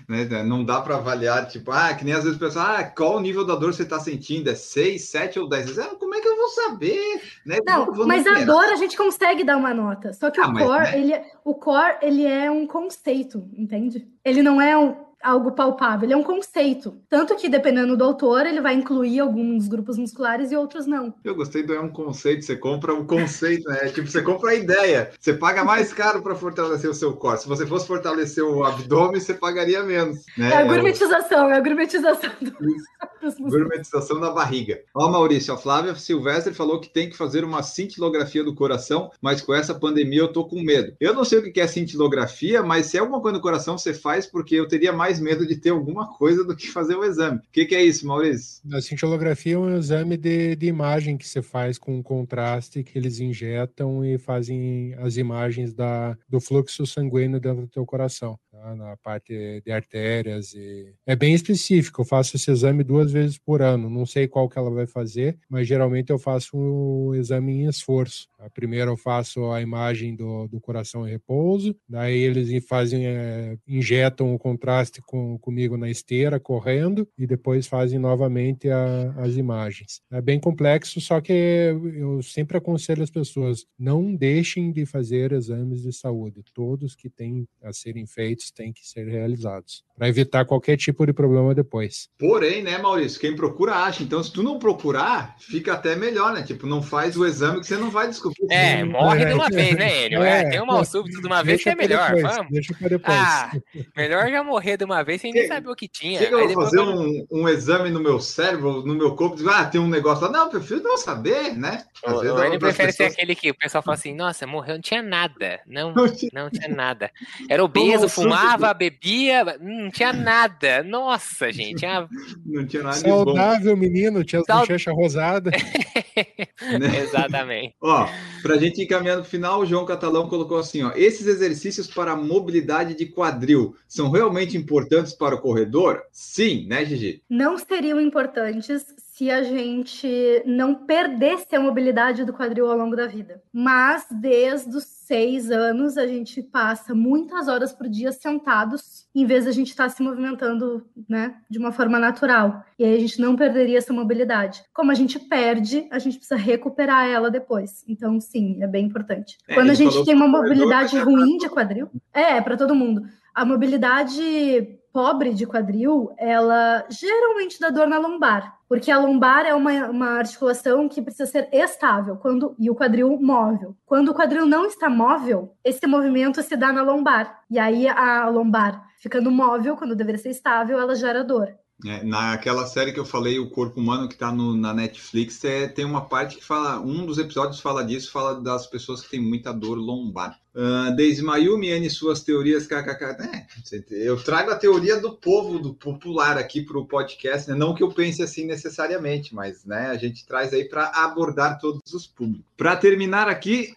[0.08, 3.18] né, não dá para avaliar, tipo, ah, que nem às vezes o pessoal, ah, qual
[3.18, 4.50] o nível da dor você tá sentindo?
[4.50, 5.80] É 6, 7 ou 10?
[5.80, 7.22] Ah, como é que eu vou saber?
[7.46, 7.58] Né?
[7.66, 10.14] Não, mas a dor a gente consegue dar uma nota.
[10.14, 11.00] Só que ah, o core, mas, né?
[11.00, 14.08] ele, é, o core, ele é um conceito, entende?
[14.24, 16.98] Ele não é um, algo palpável, ele é um conceito.
[17.10, 21.14] Tanto que, dependendo do autor, ele vai incluir alguns grupos musculares e outros não.
[21.24, 23.88] Eu gostei do é um conceito, você compra um conceito, né?
[23.88, 25.12] tipo, você compra a ideia.
[25.20, 27.42] Você paga mais caro para fortalecer o seu corpo.
[27.42, 30.26] Se você fosse fortalecer o abdômen, você pagaria menos.
[30.38, 30.52] Né?
[30.52, 32.32] É a gourmetização, é a gourmetização.
[32.42, 32.54] Do...
[33.40, 34.82] Gourmetização da barriga.
[34.94, 39.42] Ó, Maurício, a Flávia Silvestre falou que tem que fazer uma cintilografia do coração, mas
[39.42, 40.94] com essa pandemia eu tô com medo.
[41.00, 43.94] Eu não sei o que é cintilografia, mas se é alguma coisa no coração, você
[43.94, 47.38] faz, porque eu teria mais medo de ter alguma coisa do que fazer o exame.
[47.38, 48.62] O que, que é isso, Maurício?
[48.72, 53.20] A cintilografia é um exame de, de imagem que você faz com contraste que eles
[53.20, 58.76] injetam e fazem as imagens da, do fluxo sanguíneo dentro do teu coração, tá?
[58.76, 60.54] na parte de artérias.
[60.54, 60.94] E...
[61.06, 63.90] É bem específico, eu faço esse exame duas vezes por ano.
[63.90, 68.28] Não sei qual que ela vai fazer, mas geralmente eu faço o exame em esforço.
[68.38, 68.50] Tá?
[68.50, 74.34] Primeiro eu faço a imagem do, do coração em repouso, daí eles fazem, é, injetam
[74.34, 80.02] o contraste com, comigo na esteira, correndo, e depois fazem novamente a, as imagens.
[80.12, 85.82] É bem complexo, só que eu sempre aconselho as pessoas, não deixem de fazer exames
[85.82, 86.44] de saúde.
[86.54, 91.14] Todos que têm a serem feitos têm que ser realizados, para evitar qualquer tipo de
[91.14, 92.10] problema depois.
[92.18, 94.04] Porém, né, Maurício, quem procura acha.
[94.04, 96.44] Então, se tu não procurar, fica até melhor, né?
[96.44, 98.46] Tipo, não faz o exame que você não vai descobrir.
[98.52, 100.22] É, morre de uma vez, né, Enio?
[100.24, 102.14] É, tem um mal súbito de uma vez que é melhor.
[102.16, 102.52] Depois, Vamos.
[102.52, 103.18] Deixa para depois.
[103.18, 103.52] Ah,
[103.96, 106.20] melhor já morrer de uma vez sem nem saber o que tinha.
[106.20, 109.66] Chega, eu fazer eu- um, um exame no meu cérebro, no meu corpo, digo, ah,
[109.66, 110.32] tem um negócio lá.
[110.32, 111.84] Não, eu prefiro não saber, né?
[112.06, 114.46] Às O, vezes o Enio prefere ser pessoas- aquele que o pessoal fala assim, nossa,
[114.48, 115.60] morreu, não tinha nada.
[115.68, 117.12] Não, Não tinha- não tinha nada.
[117.50, 118.28] Era obeso, um suco.
[118.44, 120.84] Fumava, bebia, não tinha nada.
[120.84, 122.08] Nossa, gente, tinha...
[122.46, 123.24] Não tinha nada de bom.
[123.26, 125.54] Saudável menino, tinha as Saud- bochechas rosadas.
[125.54, 127.00] Né?
[127.02, 127.76] Exatamente.
[127.82, 128.08] Ó,
[128.42, 132.16] pra gente ir caminhando pro final, o João Catalão colocou assim, ó, esses exercícios para
[132.16, 136.02] mobilidade de quadril são realmente importantes para o corredor?
[136.12, 137.24] Sim, né, Gigi?
[137.30, 143.08] Não seriam importantes se a gente não perdesse a mobilidade do quadril ao longo da
[143.08, 143.42] vida.
[143.52, 149.44] Mas desde os seis anos a gente passa muitas horas por dia sentados, em vez
[149.44, 152.64] de a gente estar se movimentando, né, de uma forma natural.
[152.80, 154.64] E aí a gente não perderia essa mobilidade.
[154.74, 157.84] Como a gente perde, a gente precisa recuperar ela depois.
[157.88, 159.38] Então, sim, é bem importante.
[159.48, 162.58] É, Quando a gente tem uma corredor, mobilidade mas é ruim de quadril, é, para
[162.58, 163.04] todo mundo.
[163.34, 169.56] A mobilidade pobre de quadril, ela geralmente dá dor na lombar, porque a lombar é
[169.56, 173.76] uma, uma articulação que precisa ser estável quando e o quadril móvel.
[173.86, 177.42] Quando o quadril não está móvel, esse movimento se dá na lombar.
[177.50, 181.54] E aí a lombar ficando móvel, quando deveria ser estável, ela gera dor.
[181.86, 185.68] É, naquela série que eu falei, O Corpo Humano, que tá no, na Netflix, é,
[185.68, 189.20] tem uma parte que fala, um dos episódios fala disso, fala das pessoas que têm
[189.20, 190.40] muita dor lombar.
[190.56, 193.04] Uh, Deise Mayumi, N, suas teorias, kkk.
[193.24, 193.48] É,
[193.90, 197.56] eu trago a teoria do povo, do popular aqui para o podcast, né?
[197.56, 201.92] não que eu pense assim necessariamente, mas né, a gente traz aí para abordar todos
[201.92, 202.46] os públicos.
[202.56, 203.74] Para terminar aqui,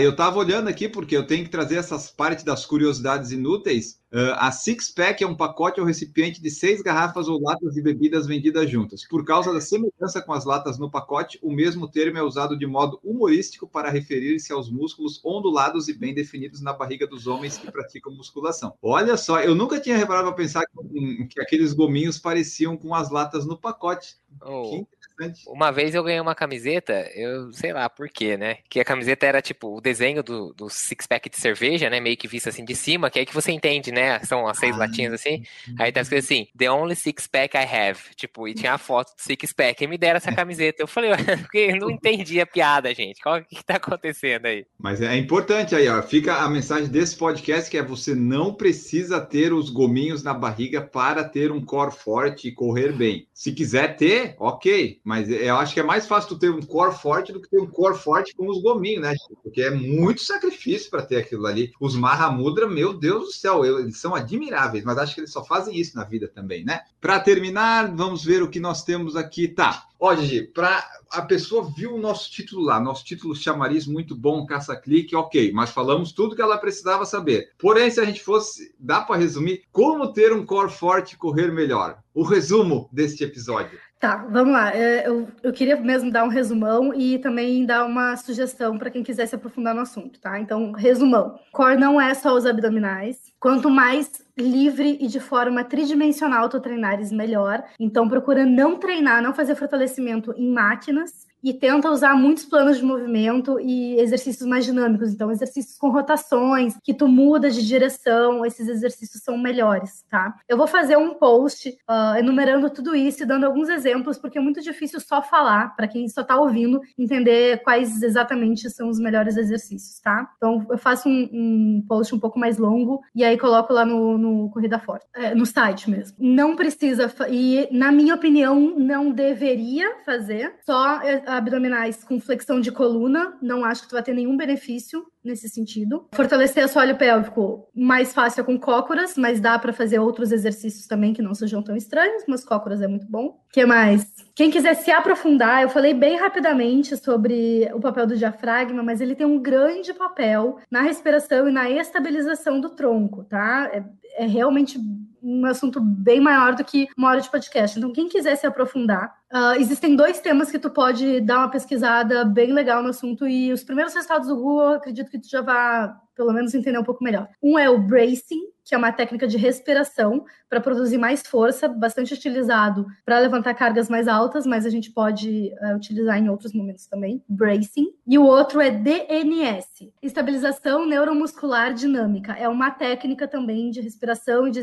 [0.00, 3.98] eu estava olhando aqui porque eu tenho que trazer essas partes das curiosidades inúteis.
[4.14, 7.82] Uh, a Six Pack é um pacote ou recipiente de seis garrafas ou latas de
[7.82, 9.04] bebidas vendidas juntas.
[9.04, 12.64] Por causa da semelhança com as latas no pacote, o mesmo termo é usado de
[12.64, 17.70] modo humorístico para referir-se aos músculos ondulados e bem definidos na barriga dos homens que
[17.70, 18.74] praticam musculação.
[18.82, 23.10] Olha só, eu nunca tinha reparado para pensar que, que, aqueles gominhos pareciam com as
[23.10, 24.16] latas no pacote.
[24.42, 24.84] Oh.
[24.84, 25.44] Que interessante.
[25.48, 28.58] Uma vez eu ganhei uma camiseta, eu sei lá por quê, né?
[28.68, 32.00] Que a camiseta era tipo o desenho do, do six-pack de cerveja, né?
[32.00, 34.18] Meio que visto assim de cima, que é aí que você entende, né?
[34.20, 34.78] São as seis Ah.
[34.78, 35.42] latinhas assim.
[35.78, 38.00] Aí tá escrito assim: The only six-pack I have.
[38.16, 39.82] Tipo, e tinha a foto do six-pack.
[39.82, 40.82] E me deram essa camiseta.
[40.82, 41.10] Eu falei,
[41.42, 43.20] porque eu não entendi a piada, gente.
[43.22, 44.66] Qual que, que tá acontecendo aí?
[44.78, 46.02] Mas é importante aí, ó.
[46.02, 50.80] Fica a mensagem desse podcast que é você não precisa ter os gominhos na barriga
[50.82, 53.26] para ter um core forte e correr bem.
[53.34, 55.00] Se quiser ter, ok.
[55.02, 57.58] Mas eu acho que é mais fácil tu ter um core forte do que ter
[57.58, 59.14] um core forte com os gominhos, né?
[59.42, 61.72] Porque é muito sacrifício para ter aquilo ali.
[61.80, 65.76] Os Mahamudra, meu Deus do céu, eles são admiráveis, mas acho que eles só fazem
[65.76, 66.82] isso na vida também, né?
[67.00, 69.48] Para terminar, vamos ver o que nós temos aqui.
[69.48, 69.88] Tá.
[69.98, 74.44] Ó, Gigi, para a pessoa viu o nosso título lá, nosso título chamariz muito bom,
[74.44, 77.52] caça-clique, ok, mas falamos tudo que ela precisava saber.
[77.58, 81.52] Porém, se a gente fosse, dá para resumir, como ter um core forte e correr
[81.52, 82.02] melhor?
[82.12, 83.78] O resumo deste episódio.
[84.04, 84.70] Tá, vamos lá.
[84.76, 89.02] É, Eu, eu queria mesmo dar um resumão e também dar uma sugestão para quem
[89.02, 90.38] quiser se aprofundar no assunto, tá?
[90.38, 91.38] Então, resumão.
[91.50, 93.32] Core não é só os abdominais.
[93.40, 97.64] Quanto mais livre e de forma tridimensional tu treinares, melhor.
[97.80, 102.84] Então, procura não treinar, não fazer fortalecimento em máquinas e tenta usar muitos planos de
[102.84, 105.12] movimento e exercícios mais dinâmicos.
[105.12, 110.34] Então, exercícios com rotações, que tu muda de direção, esses exercícios são melhores, tá?
[110.48, 114.40] Eu vou fazer um post uh, enumerando tudo isso e dando alguns exemplos, porque é
[114.40, 119.36] muito difícil só falar, para quem só está ouvindo, entender quais exatamente são os melhores
[119.36, 120.30] exercícios, tá?
[120.38, 124.16] Então, eu faço um, um post um pouco mais longo e aí coloco lá no,
[124.16, 126.16] no Corrida Forte, é, no site mesmo.
[126.18, 132.70] Não precisa, e na minha opinião, não deveria fazer só é, abdominais com flexão de
[132.70, 136.06] coluna, não acho que tu vai ter nenhum benefício nesse sentido.
[136.12, 141.14] Fortalecer assoalho pélvico, mais fácil é com cócoras, mas dá para fazer outros exercícios também
[141.14, 143.40] que não sejam tão estranhos, mas cócoras é muito bom.
[143.50, 144.06] Que mais?
[144.34, 149.14] Quem quiser se aprofundar, eu falei bem rapidamente sobre o papel do diafragma, mas ele
[149.14, 153.70] tem um grande papel na respiração e na estabilização do tronco, tá?
[153.72, 153.84] É,
[154.24, 154.78] é realmente
[155.24, 157.78] um assunto bem maior do que uma hora de podcast.
[157.78, 162.24] Então, quem quiser se aprofundar, uh, existem dois temas que tu pode dar uma pesquisada
[162.24, 165.90] bem legal no assunto e os primeiros resultados do Google, acredito que tu já vai,
[166.14, 167.28] pelo menos, entender um pouco melhor.
[167.42, 172.14] Um é o bracing, que é uma técnica de respiração para produzir mais força, bastante
[172.14, 176.86] utilizado para levantar cargas mais altas, mas a gente pode uh, utilizar em outros momentos
[176.86, 177.92] também, bracing.
[178.06, 182.32] E o outro é DNS, estabilização neuromuscular dinâmica.
[182.32, 184.60] É uma técnica também de respiração e de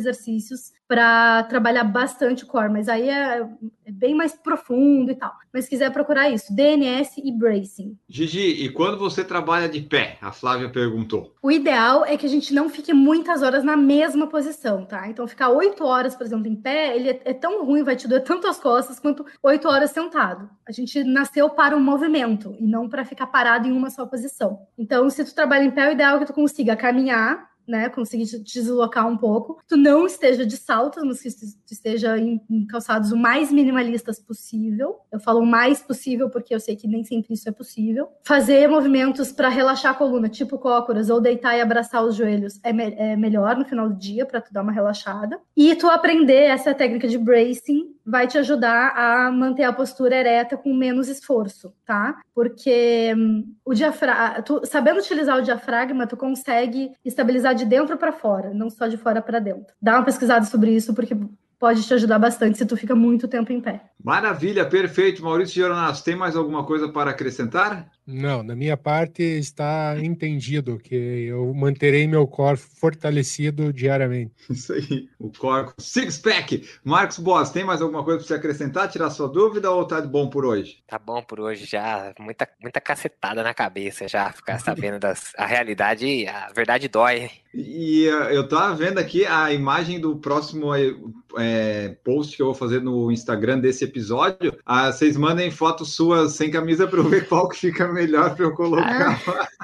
[0.51, 3.47] exercícios para trabalhar bastante o core, mas aí é,
[3.85, 5.31] é, bem mais profundo e tal.
[5.53, 7.97] Mas se quiser procurar isso, DNS e bracing.
[8.09, 10.17] Gigi, e quando você trabalha de pé?
[10.21, 11.33] A Flávia perguntou.
[11.41, 15.07] O ideal é que a gente não fique muitas horas na mesma posição, tá?
[15.07, 18.07] Então ficar oito horas, por exemplo, em pé, ele é, é tão ruim, vai te
[18.07, 20.49] doer tanto as costas quanto oito horas sentado.
[20.67, 24.05] A gente nasceu para o um movimento e não para ficar parado em uma só
[24.05, 24.59] posição.
[24.77, 28.25] Então, se tu trabalha em pé, o ideal é que tu consiga caminhar né, conseguir
[28.25, 33.11] te deslocar um pouco, tu não esteja de saltos, mas que tu esteja em, calçados
[33.11, 34.97] o mais minimalistas possível.
[35.11, 38.09] Eu falo o mais possível porque eu sei que nem sempre isso é possível.
[38.25, 42.73] Fazer movimentos para relaxar a coluna, tipo cócoras, ou deitar e abraçar os joelhos é,
[42.73, 45.39] me é melhor no final do dia para tu dar uma relaxada.
[45.55, 50.57] E tu aprender essa técnica de bracing vai te ajudar a manter a postura ereta
[50.57, 52.19] com menos esforço, tá?
[52.33, 58.53] Porque hum, o diafragma, sabendo utilizar o diafragma, tu consegue estabilizar de dentro para fora,
[58.53, 59.73] não só de fora para dentro.
[59.81, 61.15] Dá uma pesquisada sobre isso porque
[61.59, 63.83] pode te ajudar bastante se tu fica muito tempo em pé.
[64.03, 65.23] Maravilha, perfeito.
[65.23, 67.87] Maurício Geronasso, tem mais alguma coisa para acrescentar?
[68.05, 74.33] Não, da minha parte está entendido que eu manterei meu corpo fortalecido diariamente.
[74.49, 76.67] Isso aí, o corpo six pack.
[76.83, 80.29] Marcos Boss, tem mais alguma coisa para você acrescentar, tirar sua dúvida ou tá bom
[80.29, 80.83] por hoje?
[80.87, 85.45] Tá bom por hoje já, muita muita cacetada na cabeça já, ficar sabendo das a
[85.45, 87.29] realidade, a verdade dói.
[87.53, 90.73] E uh, eu tava vendo aqui a imagem do próximo
[91.37, 94.57] é, post que eu vou fazer no Instagram desse episódio.
[94.65, 98.45] Ah, vocês mandem fotos suas sem camisa para eu ver qual que fica melhor para
[98.45, 99.21] eu colocar.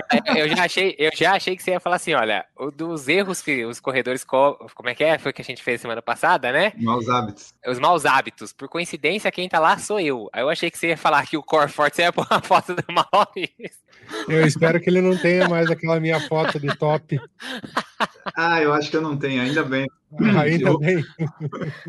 [0.09, 3.41] Ah, eu já achei, eu já achei que você ia falar assim, olha, dos erros
[3.41, 6.73] que os corredores como é que é, foi que a gente fez semana passada, né?
[6.77, 7.53] Maus hábitos.
[7.65, 8.53] Os maus hábitos.
[8.53, 10.29] Por coincidência, quem tá lá sou eu.
[10.31, 12.41] Aí eu achei que você ia falar que o core forte você ia pôr uma
[12.41, 13.87] foto do Maurício.
[14.27, 17.19] Eu espero que ele não tenha mais aquela minha foto de top.
[18.35, 19.87] Ah, eu acho que eu não tenho, ainda bem.
[20.39, 20.79] Ainda eu...
[20.79, 21.03] bem.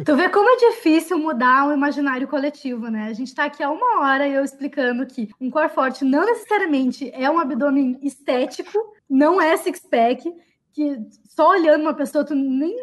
[0.05, 3.07] Tu vê como é difícil mudar o imaginário coletivo, né?
[3.09, 7.11] A gente tá aqui há uma hora eu explicando que um core forte não necessariamente
[7.14, 10.33] é um abdômen estético, não é six-pack,
[10.73, 10.99] que
[11.39, 12.75] só olhando uma pessoa, tu nem.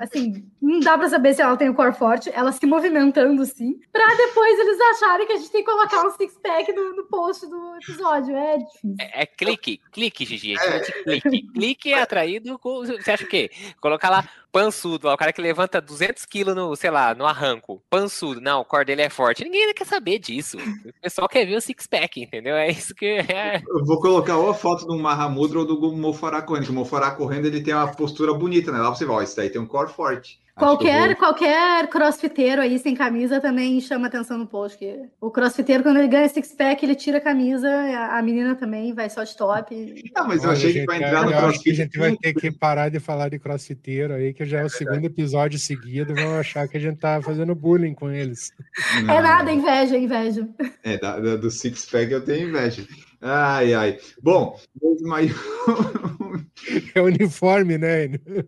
[0.00, 3.74] Assim, não dá pra saber se ela tem o core forte, ela se movimentando assim,
[3.92, 7.44] pra depois eles acharem que a gente tem que colocar um six-pack no, no post
[7.48, 8.36] do episódio.
[8.36, 8.94] É difícil.
[9.00, 10.54] É, é clique, clique, Gigi.
[10.54, 10.80] É.
[10.80, 11.42] Clique.
[11.52, 12.86] Clique é atraído com.
[12.86, 13.50] Você acha o quê?
[13.80, 17.82] Colocar lá pançudo, ó, o cara que levanta 200 quilos no, sei lá, no arranco.
[17.90, 19.44] Pançudo, não, o core dele é forte.
[19.44, 20.56] Ninguém quer saber disso.
[20.58, 22.56] O pessoal quer ver o six-pack, entendeu?
[22.56, 23.62] É isso que é.
[23.66, 27.10] Eu vou colocar ou a foto do Mahamudra ou do Mofará correndo, que o Mofará
[27.10, 28.78] correndo ele tem uma postura bonita, né?
[28.78, 30.40] Lá você vai, ó, esse daí tem um core forte.
[30.58, 31.16] Qualquer, vou...
[31.16, 34.76] qualquer crossfiteiro aí sem camisa também chama atenção no post.
[34.76, 37.68] Que o crossfiteiro, quando ele ganha six-pack, ele tira a camisa,
[38.10, 40.10] a menina também vai só de top.
[40.14, 41.70] Não, mas eu achei que para entrar no crossfit.
[41.70, 44.64] a gente vai ter que parar de falar de crossfiteiro aí, que já é, é
[44.64, 48.52] o segundo episódio seguido, vão achar que a gente tá fazendo bullying com eles.
[49.04, 50.48] Não, é nada, inveja, inveja.
[50.82, 52.84] É, da, da, do six-pack eu tenho inveja.
[53.20, 53.98] Ai, ai.
[54.22, 54.58] Bom,
[56.94, 58.04] é uniforme, né?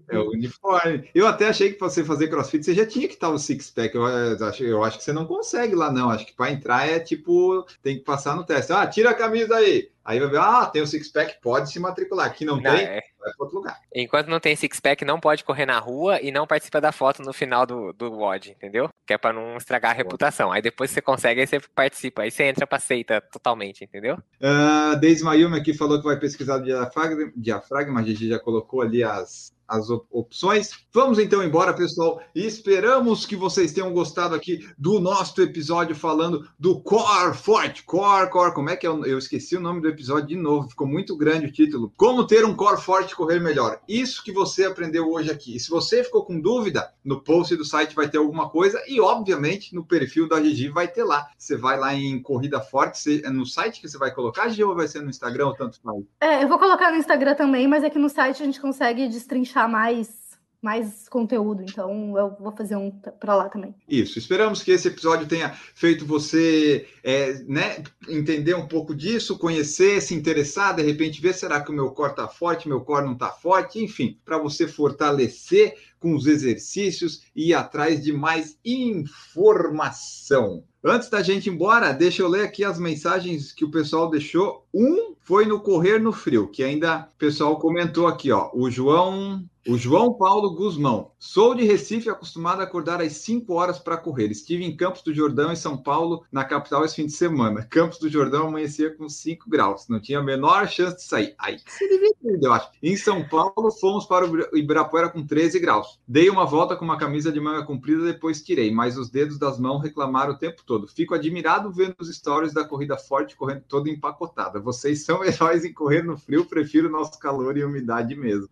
[0.09, 1.09] É uniforme.
[1.15, 3.95] Eu até achei que você fazer crossfit, você já tinha que estar o six-pack.
[3.95, 6.11] Eu, acho, eu acho que você não consegue lá, não.
[6.11, 8.73] Acho que para entrar é tipo, tem que passar no teste.
[8.73, 9.89] Ah, tira a camisa aí.
[10.05, 12.27] Aí vai ver, ah, tem o six-pack, pode se matricular.
[12.27, 13.03] Aqui não, Não, tem, é.
[13.19, 13.79] vai para outro lugar.
[13.95, 17.33] Enquanto não tem six-pack, não pode correr na rua e não participa da foto no
[17.33, 18.89] final do, do WOD, entendeu?
[19.07, 20.51] Que é pra não estragar a reputação.
[20.51, 22.23] Aí depois que você consegue, aí você participa.
[22.23, 24.17] Aí você entra pra seita totalmente, entendeu?
[24.41, 28.83] Uh, Deise Mayumi aqui falou que vai pesquisar o diafragma, diafragma, a gente já colocou
[28.83, 30.71] ali as, as op- opções.
[30.93, 32.21] Vamos então embora, pessoal.
[32.35, 37.85] Esperamos que vocês tenham gostado aqui do nosso episódio falando do Core Forte.
[37.85, 38.91] Core, Core, como é que é?
[38.91, 41.93] Eu esqueci o nome do episódio de novo, ficou muito grande o título.
[41.97, 43.79] Como ter um Core Forte correr melhor.
[43.89, 45.55] Isso que você aprendeu hoje aqui.
[45.55, 49.01] E se você ficou com dúvida, no post do site vai ter alguma coisa e,
[49.01, 51.29] obviamente, no perfil da Gigi vai ter lá.
[51.39, 54.75] Você vai lá em Corrida Forte, é no site que você vai colocar, Gigi, ou
[54.75, 56.03] vai ser no Instagram ou tanto faz?
[56.21, 59.60] É, eu vou colocar no Instagram também, mas aqui no site a gente consegue destrinchar
[59.69, 61.63] mais, mais conteúdo.
[61.63, 63.75] Então eu vou fazer um pra lá também.
[63.89, 70.01] Isso, esperamos que esse episódio tenha feito você é, né, entender um pouco disso, conhecer,
[70.01, 73.15] se interessar, de repente ver, será que o meu core está forte, meu core não
[73.15, 80.65] está forte, enfim, para você fortalecer com os exercícios e ir atrás de mais informação.
[80.83, 84.67] Antes da gente ir embora, deixa eu ler aqui as mensagens que o pessoal deixou.
[84.73, 88.51] Um foi no Correr no Frio, que ainda o pessoal comentou aqui, ó.
[88.55, 91.11] O João, o João Paulo Guzmão.
[91.19, 94.31] Sou de Recife, acostumado a acordar às 5 horas para correr.
[94.31, 97.67] Estive em Campos do Jordão, em São Paulo, na capital, esse fim de semana.
[97.69, 99.87] Campos do Jordão amanhecia com 5 graus.
[99.89, 101.35] Não tinha a menor chance de sair.
[101.39, 102.71] Aí se ter, eu acho.
[102.83, 105.99] Em São Paulo, fomos para o Ibirapuera com 13 graus.
[106.09, 109.59] Dei uma volta com uma camisa de manga comprida, depois tirei, mas os dedos das
[109.59, 110.89] mãos reclamaram o tempo todo.
[110.89, 114.59] Fico admirado vendo os stories da corrida forte correndo toda empacotada.
[114.59, 118.49] Vocês são heróis em correr no frio, prefiro nosso calor e umidade mesmo.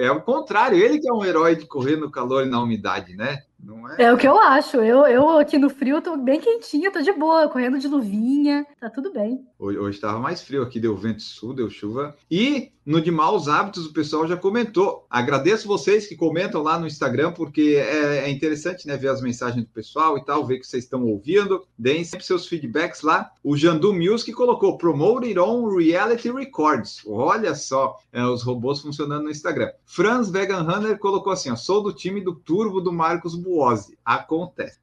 [0.00, 3.14] É o contrário, ele que é um herói de correr no calor e na umidade,
[3.14, 3.44] né?
[3.62, 4.02] Não é?
[4.02, 4.78] É o que eu acho.
[4.78, 8.90] Eu, eu aqui no frio tô bem quentinha, tô de boa, correndo de luvinha, tá
[8.90, 9.46] tudo bem.
[9.58, 12.16] Hoje, hoje estava mais frio aqui, deu vento sul, deu chuva.
[12.30, 15.06] E no de maus hábitos, o pessoal já comentou.
[15.08, 19.64] Agradeço vocês que comentam lá no Instagram, porque é, é interessante né, ver as mensagens
[19.64, 21.62] do pessoal e tal, ver que vocês estão ouvindo.
[21.78, 23.30] Deem sempre seus feedbacks lá.
[23.42, 27.02] O Jandu Music colocou Promoted on Reality Records.
[27.06, 29.70] Olha só, é, os robôs funcionando no Instagram.
[29.86, 33.98] Franz Vegan Runner colocou assim: ó, sou do time do Turbo do Marcos Buozzi.
[34.02, 34.78] Acontece.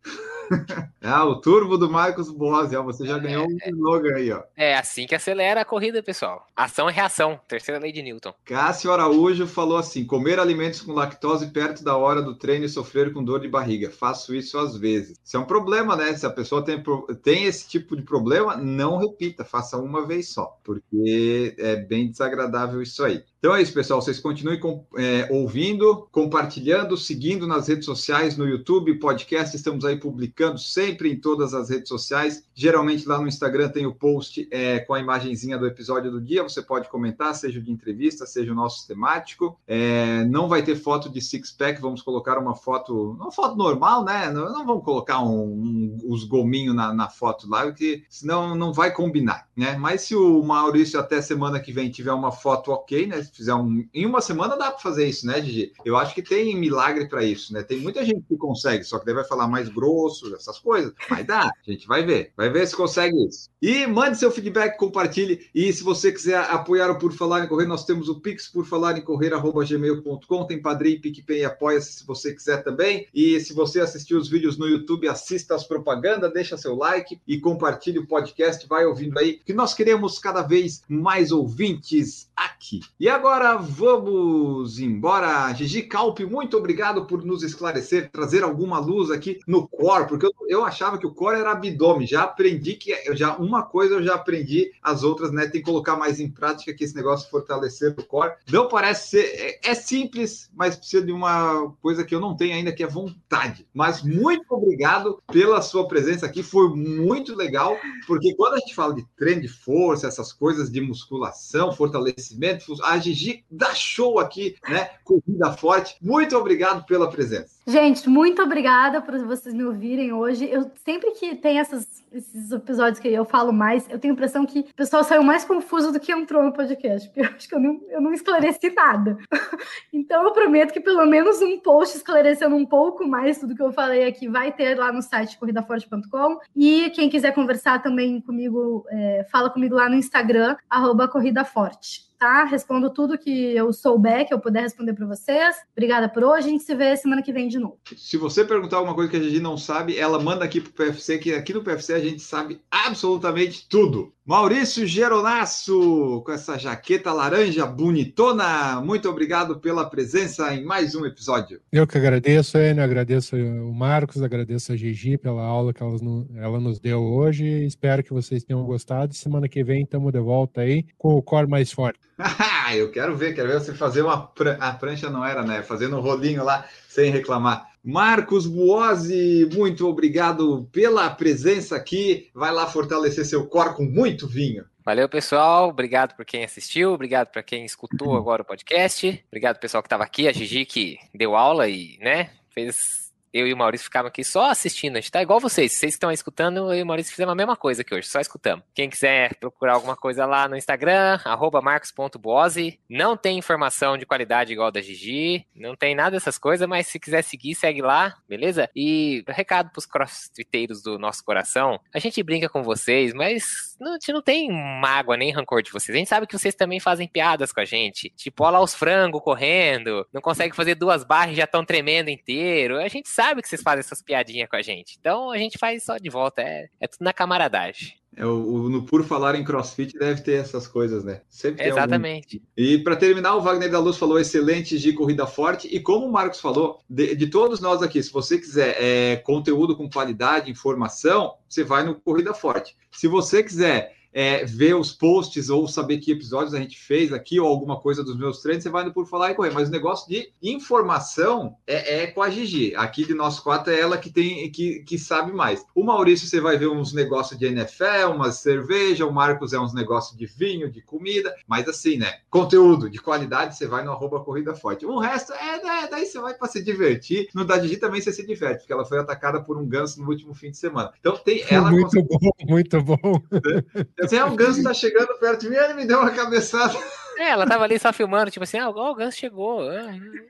[1.01, 4.43] ah, o Turbo do Marcos Buozzi, ó, você já ganhou um slogan aí, ó.
[4.55, 6.45] É assim que acelera a corrida, pessoal.
[6.55, 7.39] Ação e reação.
[7.47, 8.33] Terceira lei de Newton.
[8.45, 13.11] Cássio Araújo falou assim: comer alimentos com lactose perto da hora do treino e sofrer
[13.11, 13.89] com dor de barriga.
[13.89, 15.17] Faço isso às vezes.
[15.23, 16.15] Isso é um problema, né?
[16.15, 16.81] Se a pessoa tem,
[17.23, 22.81] tem esse tipo de problema, não repita, faça uma vez só, porque é bem desagradável
[22.81, 23.23] isso aí.
[23.41, 24.01] Então é isso, pessoal.
[24.01, 29.55] Vocês continuem com- é, ouvindo, compartilhando, seguindo nas redes sociais, no YouTube, podcast.
[29.55, 32.43] Estamos aí publicando sempre em todas as redes sociais.
[32.53, 36.43] Geralmente lá no Instagram tem o post é, com a imagenzinha do episódio do dia.
[36.43, 39.57] Você pode comentar, seja de entrevista, seja o nosso temático.
[39.65, 41.79] É, não vai ter foto de six-pack.
[41.79, 44.29] Vamos colocar uma foto, uma foto normal, né?
[44.29, 48.73] Não, não vamos colocar um, um- os gominhos na, na foto lá, porque senão não
[48.73, 49.77] vai combinar, né?
[49.77, 53.28] Mas se o Maurício até semana que vem tiver uma foto ok, né?
[53.29, 53.87] Se fizer um.
[53.93, 55.71] Em uma semana dá para fazer isso, né, Gigi?
[55.85, 57.63] Eu acho que tem milagre para isso, né?
[57.63, 60.93] Tem muita gente que consegue, só que daí vai falar mais grosso, essas coisas.
[61.09, 62.31] Mas dá, a gente vai ver.
[62.35, 63.49] Vai ver se consegue isso.
[63.61, 65.47] E mande seu feedback, compartilhe.
[65.53, 68.65] E se você quiser apoiar o Por Falar em Correr, nós temos o Pix por
[68.65, 70.45] falar em correr, arroba gmail.com.
[70.45, 73.07] Tem Padrim, PicPay, apoia-se se você quiser também.
[73.13, 77.39] E se você assistiu os vídeos no YouTube, assista as propagandas, deixa seu like e
[77.39, 78.65] compartilhe o podcast.
[78.67, 82.79] Vai ouvindo aí, que nós queremos cada vez mais ouvintes aqui.
[82.99, 83.18] E agora
[83.59, 85.53] vamos embora.
[85.53, 90.33] Gigi Calpe, muito obrigado por nos esclarecer, trazer alguma luz aqui no core, porque eu,
[90.47, 92.07] eu achava que o core era abdômen.
[92.07, 95.47] Já aprendi que eu já uma coisa eu já aprendi, as outras, né?
[95.47, 98.33] Tem que colocar mais em prática que esse negócio de fortalecer o core.
[98.49, 99.25] Não parece ser
[99.63, 102.87] é, é simples, mas precisa de uma coisa que eu não tenho ainda, que é
[102.87, 103.67] vontade.
[103.73, 108.93] Mas muito obrigado pela sua presença aqui, foi muito legal, porque quando a gente fala
[108.93, 113.43] de treino de força, essas coisas de musculação, fortalecimento, a Gigi
[113.75, 114.89] show aqui, né?
[115.03, 115.95] Corrida forte.
[116.01, 117.59] Muito obrigado pela presença.
[117.69, 120.49] Gente, muito obrigada por vocês me ouvirem hoje.
[120.49, 124.43] Eu sempre que tem essas, esses episódios que eu falo mais, eu tenho a impressão
[124.43, 127.53] que o pessoal saiu mais confuso do que entrou no podcast, porque eu acho que
[127.53, 129.17] eu não, eu não esclareci nada.
[129.93, 133.71] Então eu prometo que pelo menos um post esclarecendo um pouco mais tudo que eu
[133.71, 136.39] falei aqui vai ter lá no site corridaforte.com.
[136.55, 142.08] E quem quiser conversar também comigo, é, fala comigo lá no Instagram, arroba Corrida Forte
[142.19, 142.43] tá?
[142.43, 145.55] Respondo tudo que eu souber, que eu puder responder para vocês.
[145.71, 146.47] Obrigada por hoje.
[146.47, 147.79] A gente se vê semana que vem de novo.
[147.95, 151.17] Se você perguntar alguma coisa que a Gigi não sabe, ela manda aqui pro PFC,
[151.17, 154.13] que aqui no PFC a gente sabe absolutamente tudo.
[154.29, 161.59] Maurício Geronasso, com essa jaqueta laranja bonitona, muito obrigado pela presença em mais um episódio.
[161.71, 166.79] Eu que agradeço, Enio, agradeço o Marcos, agradeço a Gigi pela aula que ela, nos
[166.79, 167.43] deu hoje.
[167.65, 169.15] Espero que vocês tenham gostado.
[169.15, 171.99] Semana que vem estamos de volta aí com o core mais forte.
[172.75, 174.57] eu quero ver, quero ver você fazer uma pran...
[174.59, 175.63] a prancha não era, né?
[175.63, 176.65] Fazendo um rolinho lá
[176.99, 177.69] sem reclamar.
[177.81, 182.29] Marcos Buozzi, muito obrigado pela presença aqui.
[182.35, 184.65] Vai lá fortalecer seu core com muito vinho.
[184.85, 185.69] Valeu, pessoal.
[185.69, 186.91] Obrigado por quem assistiu.
[186.91, 189.23] Obrigado para quem escutou agora o podcast.
[189.27, 190.27] Obrigado, pessoal que estava aqui.
[190.27, 194.49] A Gigi que deu aula e, né, fez eu e o Maurício ficamos aqui só
[194.49, 194.97] assistindo.
[194.97, 195.73] A gente tá igual vocês.
[195.73, 198.19] Vocês que estão escutando, eu e o Maurício fizemos a mesma coisa aqui hoje, só
[198.19, 198.63] escutamos.
[198.73, 201.19] Quem quiser procurar alguma coisa lá no Instagram,
[201.61, 202.79] marcos.boase.
[202.89, 206.99] Não tem informação de qualidade igual da Gigi, não tem nada dessas coisas, mas se
[206.99, 208.69] quiser seguir, segue lá, beleza?
[208.75, 213.93] E recado pros crossfiteiros do nosso coração, a gente brinca com vocês, mas não, a
[213.93, 215.95] gente não tem mágoa nem rancor de vocês.
[215.95, 218.09] A gente sabe que vocês também fazem piadas com a gente.
[218.15, 222.09] Tipo, olha lá os frangos correndo, não consegue fazer duas barras e já estão tremendo
[222.09, 222.77] inteiro.
[222.77, 224.97] A gente sabe que vocês fazem essas piadinhas com a gente.
[224.99, 226.41] Então a gente faz só de volta.
[226.41, 227.99] É, é tudo na camaradagem.
[228.19, 231.21] É, o, o, no Por Falar em CrossFit deve ter essas coisas, né?
[231.29, 232.43] Sempre Exatamente.
[232.55, 235.73] E para terminar, o Wagner da Luz falou excelente de corrida forte.
[235.73, 239.73] E como o Marcos falou, de, de todos nós aqui, se você quiser é, conteúdo
[239.73, 242.75] com qualidade, informação, você vai no Corrida Forte.
[242.91, 247.39] Se você quiser é, ver os posts ou saber que episódios a gente fez aqui
[247.39, 249.51] ou alguma coisa dos meus treinos, você vai indo por falar e correr.
[249.51, 252.75] Mas o negócio de informação é, é, com a Gigi.
[252.75, 255.65] Aqui de nós quatro é ela que tem que, que sabe mais.
[255.73, 259.73] O Maurício você vai ver uns negócios de NFL, umas cerveja, o Marcos é uns
[259.73, 262.19] negócios de vinho, de comida, mas assim, né?
[262.29, 264.85] Conteúdo de qualidade, você vai no arroba Corrida Forte.
[264.85, 267.29] O resto é, né, daí você vai para se divertir.
[267.33, 270.09] No da Gigi também você se diverte, porque ela foi atacada por um ganso no
[270.09, 270.91] último fim de semana.
[270.99, 271.69] Então tem ela.
[271.71, 272.07] Muito consegue...
[272.09, 272.97] bom, muito bom.
[274.01, 276.77] Até o Ganso tá chegando perto de mim, ele me deu uma cabeçada.
[277.19, 279.59] É, ela tava ali só filmando, tipo assim, ah, o Ganso chegou.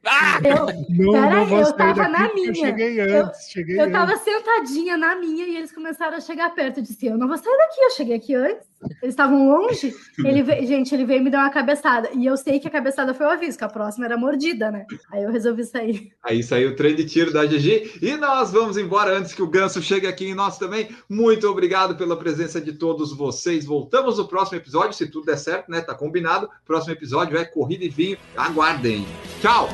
[0.04, 0.40] Ah!
[0.44, 2.50] Eu, não, peraí, não eu tava na minha.
[2.50, 6.50] Eu cheguei antes, eu, cheguei Eu tava sentadinha na minha e eles começaram a chegar
[6.56, 6.80] perto.
[6.80, 8.68] Eu disse, eu não vou sair daqui, eu cheguei aqui antes.
[9.02, 9.94] Eles estavam longe.
[10.20, 12.10] Ele veio, gente, ele veio me dar uma cabeçada.
[12.14, 14.86] E eu sei que a cabeçada foi o aviso, que a próxima era mordida, né?
[15.12, 16.12] Aí eu resolvi sair.
[16.24, 18.00] Aí saiu o trem de tiro da GG.
[18.02, 20.90] E nós vamos embora antes que o Ganso chegue aqui em nós também.
[21.10, 23.66] Muito obrigado pela presença de todos vocês.
[23.66, 25.82] Voltamos no próximo episódio, se tudo der certo, né?
[25.82, 26.50] Tá combinado.
[26.66, 28.18] Próximo episódio é Corrida e Vinho.
[28.36, 29.06] Aguardem.
[29.42, 29.70] Tchau!